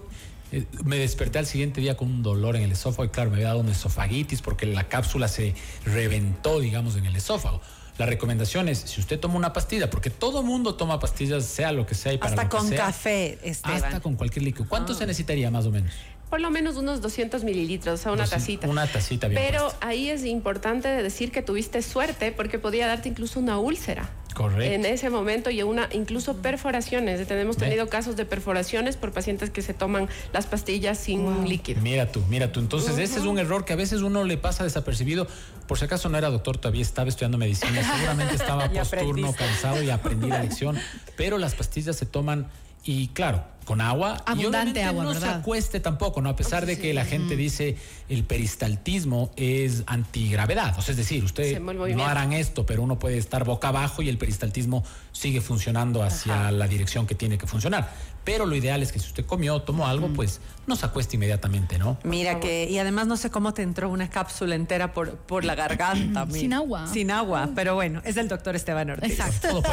Eh, 0.52 0.66
me 0.84 0.98
desperté 0.98 1.40
al 1.40 1.46
siguiente 1.46 1.82
día 1.82 1.96
con 1.96 2.10
un 2.10 2.24
dolor 2.24 2.56
en 2.56 2.64
el 2.64 2.72
esófago 2.72 3.06
y 3.06 3.10
claro, 3.10 3.30
me 3.30 3.38
había 3.38 3.50
dado 3.50 3.60
una 3.60 3.72
esofagitis 3.72 4.42
porque 4.42 4.66
la 4.66 4.88
cápsula 4.88 5.28
se 5.28 5.54
reventó, 5.86 6.60
digamos, 6.60 6.96
en 6.96 7.06
el 7.06 7.16
esófago. 7.16 7.62
La 7.98 8.06
recomendación 8.06 8.70
es, 8.70 8.80
si 8.80 9.02
usted 9.02 9.20
toma 9.20 9.36
una 9.36 9.52
pastilla, 9.52 9.90
porque 9.90 10.10
todo 10.10 10.42
mundo 10.42 10.76
toma 10.76 11.00
pastillas, 11.00 11.44
sea 11.46 11.74
lo 11.74 11.86
que 11.86 11.96
sea 11.96 12.14
y 12.14 12.18
para 12.18 12.32
Hasta 12.32 12.44
lo 12.44 12.50
que 12.50 12.58
con 12.58 12.68
sea, 12.70 12.78
café, 12.78 13.38
Esteban. 13.44 13.84
Hasta 13.84 14.00
con 14.00 14.16
cualquier 14.16 14.46
líquido. 14.46 14.68
¿Cuánto 14.70 14.94
se 14.94 15.04
ah. 15.04 15.08
necesitaría 15.08 15.52
más 15.52 15.66
o 15.66 15.72
menos? 15.72 15.92
Por 16.30 16.42
lo 16.42 16.52
menos 16.52 16.78
unos 16.78 17.02
200 17.02 17.44
mililitros, 17.44 18.00
o 18.00 18.04
sea, 18.04 18.12
una 18.12 18.28
tacita. 18.28 18.68
Una 18.68 18.86
tacita 18.86 19.28
bien 19.28 19.42
Pero 19.44 19.74
ahí 19.82 20.10
es 20.10 20.26
importante 20.26 20.88
decir 20.88 21.32
que 21.32 21.42
tuviste 21.42 21.82
suerte 21.82 22.32
porque 22.32 22.60
podía 22.60 22.88
darte 22.88 23.10
incluso 23.10 23.40
una 23.40 23.58
úlcera. 23.58 24.10
Correcto. 24.36 24.74
En 24.74 24.86
ese 24.86 25.10
momento 25.10 25.50
y 25.50 25.64
una 25.64 25.90
incluso 25.92 26.38
perforaciones. 26.38 27.28
Tenemos 27.28 27.58
tenido 27.58 27.90
casos 27.90 28.16
de 28.16 28.26
perforaciones 28.26 28.96
por 28.96 29.12
pacientes 29.12 29.50
que 29.50 29.62
se 29.62 29.74
toman 29.74 30.08
las 30.32 30.46
pastillas 30.46 30.98
sin 30.98 31.48
líquido. 31.48 31.82
Mira 31.82 32.12
tú, 32.12 32.24
mira 32.30 32.52
tú. 32.52 32.60
Entonces, 32.60 32.98
ese 33.00 33.20
es 33.20 33.26
un 33.26 33.40
error 33.40 33.66
que 33.66 33.74
a 33.74 33.76
veces 33.76 34.02
uno 34.02 34.24
le 34.24 34.38
pasa 34.38 34.64
desapercibido. 34.64 35.28
Por 35.68 35.78
si 35.78 35.86
acaso 35.86 36.10
no 36.10 36.18
era 36.18 36.30
doctor, 36.30 36.58
todavía 36.58 36.84
estaba 36.84 37.10
estudiando 37.10 37.38
medicina, 37.38 37.84
seguramente 37.84 38.36
estaba 38.42 38.70
posturno, 38.70 39.34
cansado 39.34 39.82
y 39.84 39.90
aprendí 39.90 40.28
la 40.28 40.42
lección. 40.44 40.78
Pero 41.18 41.38
las 41.38 41.56
pastillas 41.56 41.96
se 41.96 42.06
toman 42.06 42.48
y 42.84 43.10
claro, 43.10 43.44
con 43.70 43.82
agua. 43.82 44.24
Abundante 44.26 44.80
y 44.80 44.82
agua, 44.82 45.04
no 45.04 45.14
se 45.14 45.28
acueste 45.28 45.80
tampoco, 45.80 46.24
¿no? 46.24 46.30
A 46.30 46.36
pesar 46.36 46.66
de 46.66 46.80
que 46.80 46.92
la 46.92 47.06
gente 47.06 47.36
dice 47.36 47.78
el 48.10 48.24
peristaltismo 48.24 49.30
es 49.36 49.84
antigravedad. 49.86 50.74
O 50.80 50.82
sea, 50.82 50.94
es 50.94 50.98
decir, 50.98 51.24
ustedes 51.24 51.62
no 51.62 52.06
harán 52.06 52.34
esto, 52.34 52.66
pero 52.66 52.82
uno 52.82 52.98
puede 52.98 53.20
estar 53.20 53.44
boca 53.44 53.68
abajo 53.68 54.02
y 54.02 54.10
el 54.10 54.18
peristaltismo 54.18 54.84
sigue 55.12 55.40
funcionando 55.40 56.02
hacia 56.02 56.50
la 56.50 56.68
dirección 56.68 57.06
que 57.06 57.14
tiene 57.14 57.38
que 57.38 57.46
funcionar. 57.46 57.92
Pero 58.24 58.46
lo 58.46 58.56
ideal 58.56 58.84
es 58.84 58.92
que 58.92 59.00
si 59.00 59.08
usted 59.08 59.26
comió, 59.26 59.62
tomó 59.62 59.88
algo, 59.88 60.10
pues 60.10 60.42
no 60.68 60.76
se 60.76 60.86
acueste 60.86 61.16
inmediatamente, 61.16 61.80
¿no? 61.80 61.98
Mira 62.04 62.40
que, 62.40 62.70
y 62.70 62.78
además 62.78 63.08
no 63.08 63.18
sé 63.18 63.32
cómo 63.32 63.54
te 63.54 63.64
entró 63.64 63.90
una 63.90 64.10
cápsula 64.10 64.56
entera 64.56 64.94
por, 64.94 65.18
por 65.18 65.46
la 65.46 65.56
garganta. 65.56 66.28
Sin 66.30 66.54
agua. 66.54 66.86
Sin 66.88 67.12
agua, 67.12 67.50
pero 67.56 67.76
bueno, 67.76 68.02
es 68.06 68.18
el 68.18 68.28
doctor 68.28 68.56
Esteban 68.56 68.90
Ortiz. 68.90 69.12
Exacto. 69.12 69.64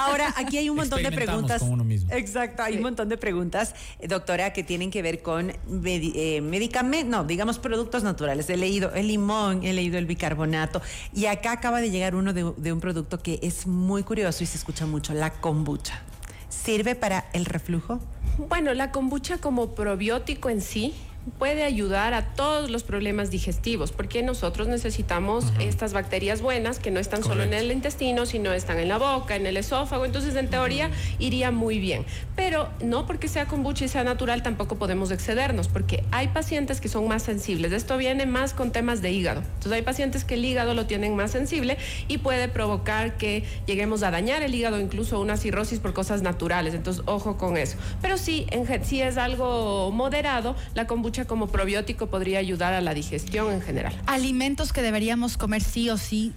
Ahora, 0.00 0.34
aquí 0.36 0.58
hay 0.58 0.70
un 0.70 0.76
montón 0.76 1.02
de 1.02 1.12
preguntas. 1.12 1.60
Con 1.60 1.70
uno 1.70 1.84
mismo. 1.84 2.12
Exacto, 2.12 2.62
hay 2.62 2.76
un 2.76 2.82
montón 2.82 3.08
de 3.08 3.16
preguntas, 3.16 3.23
eh, 3.28 4.08
doctora, 4.08 4.52
que 4.52 4.62
tienen 4.62 4.90
que 4.90 5.02
ver 5.02 5.22
con 5.22 5.50
eh, 5.50 6.40
medicamentos, 6.42 7.10
no, 7.10 7.24
digamos 7.24 7.58
productos 7.58 8.02
naturales. 8.02 8.48
He 8.50 8.56
leído 8.56 8.92
el 8.94 9.08
limón, 9.08 9.64
he 9.64 9.72
leído 9.72 9.98
el 9.98 10.06
bicarbonato, 10.06 10.82
y 11.14 11.26
acá 11.26 11.52
acaba 11.52 11.80
de 11.80 11.90
llegar 11.90 12.14
uno 12.14 12.32
de 12.32 12.72
un 12.72 12.80
producto 12.80 13.20
que 13.20 13.38
es 13.42 13.66
muy 13.66 14.02
curioso 14.02 14.44
y 14.44 14.46
se 14.46 14.56
escucha 14.56 14.86
mucho, 14.86 15.14
la 15.14 15.30
kombucha. 15.30 16.02
¿Sirve 16.48 16.94
para 16.94 17.26
el 17.32 17.44
reflujo? 17.44 18.00
Bueno, 18.48 18.74
la 18.74 18.90
kombucha 18.90 19.38
como 19.38 19.74
probiótico 19.74 20.50
en 20.50 20.60
sí 20.60 20.94
puede 21.38 21.64
ayudar 21.64 22.14
a 22.14 22.34
todos 22.34 22.70
los 22.70 22.82
problemas 22.82 23.30
digestivos, 23.30 23.92
porque 23.92 24.22
nosotros 24.22 24.68
necesitamos 24.68 25.46
estas 25.58 25.92
bacterias 25.92 26.42
buenas 26.42 26.78
que 26.78 26.90
no 26.90 27.00
están 27.00 27.22
solo 27.22 27.42
en 27.42 27.54
el 27.54 27.72
intestino, 27.72 28.26
sino 28.26 28.52
están 28.52 28.78
en 28.78 28.88
la 28.88 28.98
boca, 28.98 29.36
en 29.36 29.46
el 29.46 29.56
esófago, 29.56 30.04
entonces 30.04 30.36
en 30.36 30.48
teoría 30.48 30.90
iría 31.18 31.50
muy 31.50 31.78
bien. 31.78 32.04
Pero 32.36 32.68
no 32.82 33.06
porque 33.06 33.28
sea 33.28 33.46
kombucha 33.46 33.84
y 33.84 33.88
sea 33.88 34.04
natural 34.04 34.42
tampoco 34.42 34.76
podemos 34.76 35.10
excedernos, 35.10 35.68
porque 35.68 36.04
hay 36.10 36.28
pacientes 36.28 36.80
que 36.80 36.88
son 36.88 37.08
más 37.08 37.22
sensibles. 37.22 37.72
Esto 37.72 37.96
viene 37.96 38.26
más 38.26 38.52
con 38.52 38.70
temas 38.70 39.02
de 39.02 39.12
hígado. 39.12 39.40
Entonces 39.40 39.72
hay 39.72 39.82
pacientes 39.82 40.24
que 40.24 40.34
el 40.34 40.44
hígado 40.44 40.74
lo 40.74 40.86
tienen 40.86 41.16
más 41.16 41.30
sensible 41.30 41.78
y 42.08 42.18
puede 42.18 42.48
provocar 42.48 43.16
que 43.16 43.44
lleguemos 43.66 44.02
a 44.02 44.10
dañar 44.10 44.42
el 44.42 44.54
hígado, 44.54 44.80
incluso 44.80 45.20
una 45.20 45.36
cirrosis 45.36 45.78
por 45.78 45.94
cosas 45.94 46.22
naturales. 46.22 46.74
Entonces, 46.74 47.02
ojo 47.06 47.36
con 47.36 47.56
eso. 47.56 47.76
Pero 48.02 48.18
sí, 48.18 48.46
en, 48.50 48.84
si 48.84 49.00
es 49.00 49.16
algo 49.16 49.90
moderado, 49.90 50.56
la 50.74 50.86
kombucha 50.86 51.13
como 51.24 51.46
probiótico 51.46 52.08
podría 52.08 52.40
ayudar 52.40 52.74
a 52.74 52.80
la 52.80 52.92
digestión 52.94 53.52
en 53.52 53.62
general. 53.62 53.94
Alimentos 54.06 54.72
que 54.72 54.82
deberíamos 54.82 55.36
comer 55.36 55.62
sí 55.62 55.88
o 55.88 55.96
sí 55.96 56.32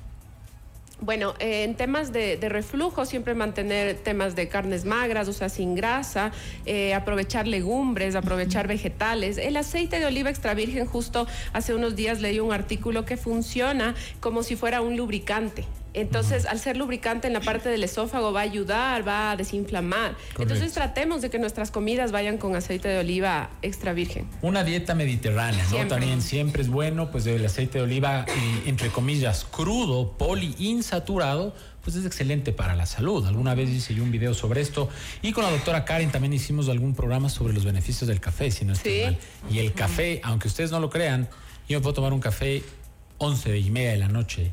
Bueno, 1.01 1.33
eh, 1.39 1.63
en 1.63 1.75
temas 1.75 2.13
de, 2.13 2.37
reflujo, 2.49 3.05
siempre 3.05 3.33
mantener 3.33 3.95
temas 3.97 4.35
de 4.35 4.47
carnes 4.47 4.85
magras, 4.85 5.27
o 5.27 5.33
sea, 5.33 5.49
sin 5.49 5.75
grasa, 5.75 6.31
eh, 6.65 6.93
aprovechar 6.93 7.47
legumbres, 7.47 8.15
aprovechar 8.15 8.67
vegetales. 8.67 9.37
El 9.37 9.57
aceite 9.57 9.99
de 9.99 10.05
oliva 10.05 10.29
extra 10.29 10.53
virgen, 10.53 10.85
justo 10.85 11.27
hace 11.53 11.73
unos 11.73 11.95
días 11.95 12.21
leí 12.21 12.39
un 12.39 12.53
artículo 12.53 13.05
que 13.05 13.17
funciona 13.17 13.95
como 14.19 14.43
si 14.43 14.55
fuera 14.55 14.81
un 14.81 14.95
lubricante. 14.95 15.65
Entonces, 15.97 16.45
al 16.45 16.60
ser 16.60 16.77
lubricante 16.77 17.25
en 17.25 17.33
la 17.33 17.41
parte 17.41 17.69
del 17.69 17.83
esófago 17.83 18.31
va 18.31 18.41
a 18.41 18.43
ayudar, 18.43 19.07
va 19.07 19.31
a 19.31 19.36
desinflamar. 19.36 20.15
Entonces, 20.38 20.71
tratemos 20.73 21.23
de 21.23 21.31
que 21.31 21.39
nuestras 21.39 21.71
comidas 21.71 22.12
vayan 22.12 22.38
con 22.38 22.55
aceite 22.55 22.88
de 22.88 22.99
oliva 22.99 23.49
extra 23.63 23.93
virgen. 23.93 24.29
Una 24.43 24.63
dieta 24.63 24.93
mediterránea, 24.93 25.65
¿no? 25.71 25.88
También 25.88 26.21
siempre 26.21 26.62
es 26.62 26.69
bueno, 26.69 27.10
pues 27.10 27.25
el 27.25 27.43
aceite 27.43 27.79
de 27.79 27.86
oliva, 27.86 28.25
eh, 28.27 28.63
entre 28.67 28.89
comillas, 28.89 29.43
crudo, 29.45 30.12
poliinsaturado, 30.19 31.55
pues 31.81 31.95
es 31.95 32.05
excelente 32.05 32.51
para 32.51 32.75
la 32.75 32.86
salud. 32.86 33.25
Alguna 33.25 33.55
vez 33.55 33.69
hice 33.69 33.95
yo 33.95 34.03
un 34.03 34.12
video 34.12 34.36
sobre 34.36 34.62
esto 34.62 34.89
y 35.23 35.31
con 35.31 35.45
la 35.45 35.49
doctora 35.49 35.83
Karen 35.83 36.12
también 36.12 36.33
hicimos 36.33 36.69
algún 36.69 36.93
programa 36.93 37.29
sobre 37.29 37.53
los 37.53 37.65
beneficios 37.65 38.07
del 38.07 38.19
café, 38.19 38.51
si 38.51 38.65
no 38.65 38.73
estoy 38.73 39.01
mal. 39.03 39.17
Y 39.49 39.60
el 39.60 39.73
café, 39.73 40.21
aunque 40.23 40.47
ustedes 40.47 40.69
no 40.69 40.79
lo 40.79 40.91
crean, 40.91 41.27
yo 41.67 41.79
me 41.79 41.81
puedo 41.81 41.95
tomar 41.95 42.13
un 42.13 42.19
café 42.19 42.62
11 43.17 43.57
y 43.57 43.71
media 43.71 43.91
de 43.91 43.97
la 43.97 44.10
noche 44.10 44.51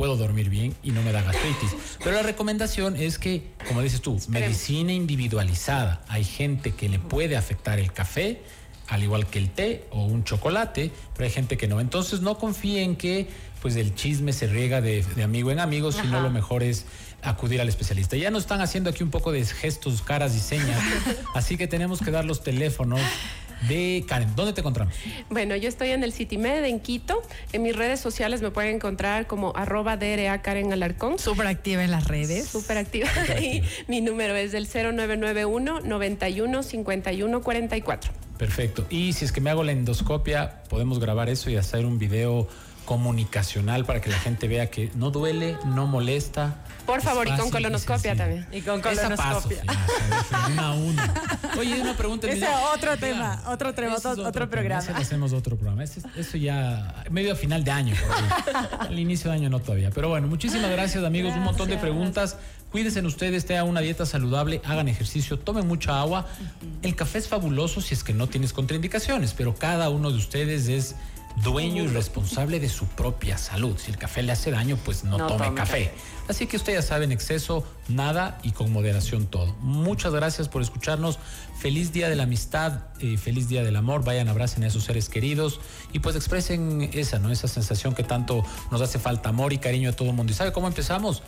puedo 0.00 0.16
dormir 0.16 0.48
bien 0.48 0.74
y 0.82 0.92
no 0.92 1.02
me 1.02 1.12
da 1.12 1.20
gastritis. 1.20 1.76
Pero 1.98 2.12
la 2.12 2.22
recomendación 2.22 2.96
es 2.96 3.18
que, 3.18 3.42
como 3.68 3.82
dices 3.82 4.00
tú, 4.00 4.18
medicina 4.28 4.94
individualizada. 4.94 6.00
Hay 6.08 6.24
gente 6.24 6.72
que 6.72 6.88
le 6.88 6.98
puede 6.98 7.36
afectar 7.36 7.78
el 7.78 7.92
café, 7.92 8.40
al 8.88 9.02
igual 9.02 9.26
que 9.26 9.38
el 9.38 9.50
té 9.50 9.84
o 9.90 10.06
un 10.06 10.24
chocolate, 10.24 10.90
pero 11.12 11.26
hay 11.26 11.30
gente 11.30 11.58
que 11.58 11.68
no. 11.68 11.80
Entonces 11.80 12.22
no 12.22 12.38
confíen 12.38 12.96
que 12.96 13.28
pues 13.60 13.76
el 13.76 13.94
chisme 13.94 14.32
se 14.32 14.46
riega 14.46 14.80
de, 14.80 15.04
amigo 15.22 15.50
en 15.50 15.60
amigo, 15.60 15.92
sino 15.92 16.22
lo 16.22 16.30
mejor 16.30 16.62
es 16.62 16.86
acudir 17.20 17.60
al 17.60 17.68
especialista. 17.68 18.16
Ya 18.16 18.30
nos 18.30 18.44
están 18.44 18.62
haciendo 18.62 18.88
aquí 18.88 19.02
un 19.02 19.10
poco 19.10 19.32
de 19.32 19.44
gestos, 19.44 20.00
caras 20.00 20.34
y 20.34 20.40
señas, 20.40 20.82
así 21.34 21.58
que 21.58 21.66
tenemos 21.66 22.00
que 22.00 22.10
dar 22.10 22.24
los 22.24 22.42
teléfonos 22.42 23.02
de 23.68 24.04
Karen. 24.06 24.34
¿Dónde 24.36 24.52
te 24.52 24.60
encontramos? 24.60 24.94
Bueno, 25.28 25.56
yo 25.56 25.68
estoy 25.68 25.90
en 25.90 26.02
el 26.02 26.12
CityMed 26.12 26.64
en 26.64 26.80
Quito. 26.80 27.22
En 27.52 27.62
mis 27.62 27.76
redes 27.76 28.00
sociales 28.00 28.42
me 28.42 28.50
pueden 28.50 28.76
encontrar 28.76 29.26
como 29.26 29.52
arroba 29.56 29.96
DRA 29.96 30.42
Karen 30.42 30.72
Alarcón. 30.72 31.18
Súper 31.18 31.46
activa 31.46 31.84
en 31.84 31.90
las 31.90 32.08
redes. 32.08 32.48
Súper 32.48 32.78
activa. 32.78 33.08
y 33.40 33.62
mi 33.88 34.00
número 34.00 34.34
es 34.36 34.52
del 34.52 34.66
0991 34.66 35.80
91 35.80 36.62
51 36.62 37.42
44. 37.42 38.12
Perfecto. 38.38 38.86
Y 38.88 39.12
si 39.12 39.24
es 39.24 39.32
que 39.32 39.40
me 39.40 39.50
hago 39.50 39.64
la 39.64 39.72
endoscopia, 39.72 40.62
podemos 40.68 40.98
grabar 40.98 41.28
eso 41.28 41.50
y 41.50 41.56
hacer 41.56 41.84
un 41.84 41.98
video 41.98 42.48
comunicacional 42.86 43.84
para 43.84 44.00
que 44.00 44.10
la 44.10 44.18
gente 44.18 44.48
vea 44.48 44.70
que 44.70 44.90
no 44.94 45.10
duele, 45.10 45.56
no 45.66 45.86
molesta. 45.86 46.64
Por 46.86 47.02
favor, 47.02 47.28
y 47.28 47.36
con 47.36 47.50
colonoscopia 47.50 48.16
también. 48.16 48.46
Y 48.52 48.60
con 48.62 48.80
colonoscopia. 48.80 49.62
una 50.52 50.68
a 50.68 50.72
una. 50.74 51.14
Oye, 51.58 51.80
una 51.80 51.96
pregunta. 51.96 52.28
Ese 52.28 52.44
es 52.44 52.50
otro 52.74 52.96
tema, 52.96 53.42
otro, 53.46 53.74
tema, 53.74 53.96
otro, 53.96 54.48
programa. 54.48 54.84
hacemos 54.96 55.32
otro 55.32 55.56
programa. 55.56 55.84
Eso, 55.84 56.36
ya 56.36 57.04
medio 57.10 57.32
a 57.32 57.36
final 57.36 57.64
de 57.64 57.70
año. 57.70 57.94
Al 58.78 58.98
inicio 58.98 59.30
de 59.30 59.36
año 59.36 59.50
no 59.50 59.60
todavía. 59.60 59.90
Pero 59.90 60.08
bueno, 60.08 60.26
muchísimas 60.26 60.70
gracias 60.70 61.04
amigos. 61.04 61.34
Un 61.34 61.44
montón 61.44 61.68
de 61.68 61.76
preguntas. 61.76 62.36
Cuídense 62.70 63.00
ustedes, 63.04 63.46
tengan 63.46 63.66
una 63.66 63.80
dieta 63.80 64.06
saludable, 64.06 64.62
hagan 64.64 64.86
ejercicio, 64.86 65.38
tomen 65.38 65.66
mucha 65.66 66.00
agua. 66.00 66.26
El 66.82 66.94
café 66.94 67.18
es 67.18 67.26
fabuloso 67.26 67.80
si 67.80 67.94
es 67.94 68.04
que 68.04 68.12
no 68.12 68.28
tienes 68.28 68.52
contraindicaciones, 68.52 69.34
pero 69.34 69.56
cada 69.56 69.90
uno 69.90 70.12
de 70.12 70.18
ustedes 70.18 70.68
es 70.68 70.94
dueño 71.36 71.84
y 71.84 71.86
responsable 71.86 72.60
de 72.60 72.68
su 72.68 72.86
propia 72.86 73.38
salud. 73.38 73.76
Si 73.78 73.90
el 73.90 73.96
café 73.96 74.22
le 74.22 74.32
hace 74.32 74.50
daño, 74.50 74.76
pues 74.84 75.04
no, 75.04 75.16
tome, 75.16 75.54
café. 75.54 75.92
Así 76.28 76.46
que 76.46 76.56
usted 76.56 76.74
ya 76.74 76.82
sabe, 76.82 77.04
en 77.04 77.12
exceso, 77.12 77.64
nada 77.88 78.38
y 78.42 78.52
con 78.52 78.72
moderación 78.72 79.26
todo. 79.26 79.54
Muchas 79.60 80.12
gracias 80.12 80.48
por 80.48 80.62
escucharnos. 80.62 81.18
Feliz 81.58 81.92
día 81.92 82.08
de 82.08 82.16
la 82.16 82.24
amistad, 82.24 82.84
eh, 83.00 83.16
feliz 83.16 83.48
día 83.48 83.64
del 83.64 83.76
amor. 83.76 84.04
Vayan, 84.04 84.28
abracen 84.28 84.62
a 84.64 84.68
esos 84.68 84.84
seres 84.84 85.08
queridos 85.08 85.60
y 85.92 85.98
pues 85.98 86.16
expresen 86.16 86.90
esa, 86.92 87.18
¿no? 87.18 87.30
Esa 87.30 87.48
sensación 87.48 87.94
que 87.94 88.04
tanto 88.04 88.44
nos 88.70 88.80
hace 88.80 88.98
falta, 88.98 89.30
amor 89.30 89.52
y 89.52 89.58
cariño 89.58 89.90
a 89.90 89.92
todo 89.92 90.08
el 90.08 90.14
mundo. 90.14 90.32
¿Y 90.32 90.36
sabe 90.36 90.52
cómo 90.52 90.68
empezamos? 90.68 91.22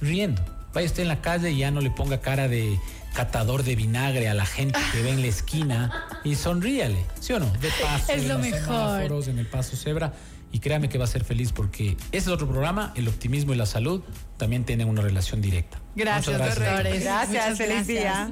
Riendo. 0.00 0.42
Vaya 0.74 0.86
usted 0.86 1.02
en 1.02 1.08
la 1.08 1.20
calle 1.20 1.52
y 1.52 1.58
ya 1.58 1.70
no 1.70 1.80
le 1.80 1.90
ponga 1.90 2.20
cara 2.20 2.48
de 2.48 2.78
catador 3.14 3.62
de 3.62 3.76
vinagre 3.76 4.28
a 4.28 4.34
la 4.34 4.44
gente 4.44 4.78
que 4.92 5.02
ve 5.02 5.10
en 5.10 5.22
la 5.22 5.28
esquina 5.28 6.06
y 6.24 6.34
sonríale, 6.34 7.06
¿sí 7.20 7.32
o 7.32 7.40
no? 7.40 7.46
De 7.46 7.70
paso, 7.82 8.12
es 8.12 8.26
lo 8.26 8.38
mejor. 8.38 9.24
en 9.28 9.38
el 9.38 9.46
paso 9.46 9.76
cebra 9.76 10.12
y 10.52 10.58
créame 10.58 10.88
que 10.88 10.98
va 10.98 11.04
a 11.04 11.08
ser 11.08 11.24
feliz 11.24 11.52
porque 11.52 11.96
ese 12.12 12.18
es 12.18 12.28
otro 12.28 12.48
programa, 12.48 12.92
el 12.96 13.08
optimismo 13.08 13.54
y 13.54 13.56
la 13.56 13.66
salud 13.66 14.02
también 14.36 14.64
tienen 14.64 14.88
una 14.88 15.02
relación 15.02 15.40
directa. 15.40 15.80
Gracias, 15.96 16.36
gracias. 16.36 17.02
Gracias, 17.02 17.58
feliz 17.58 17.86
día. 17.86 18.30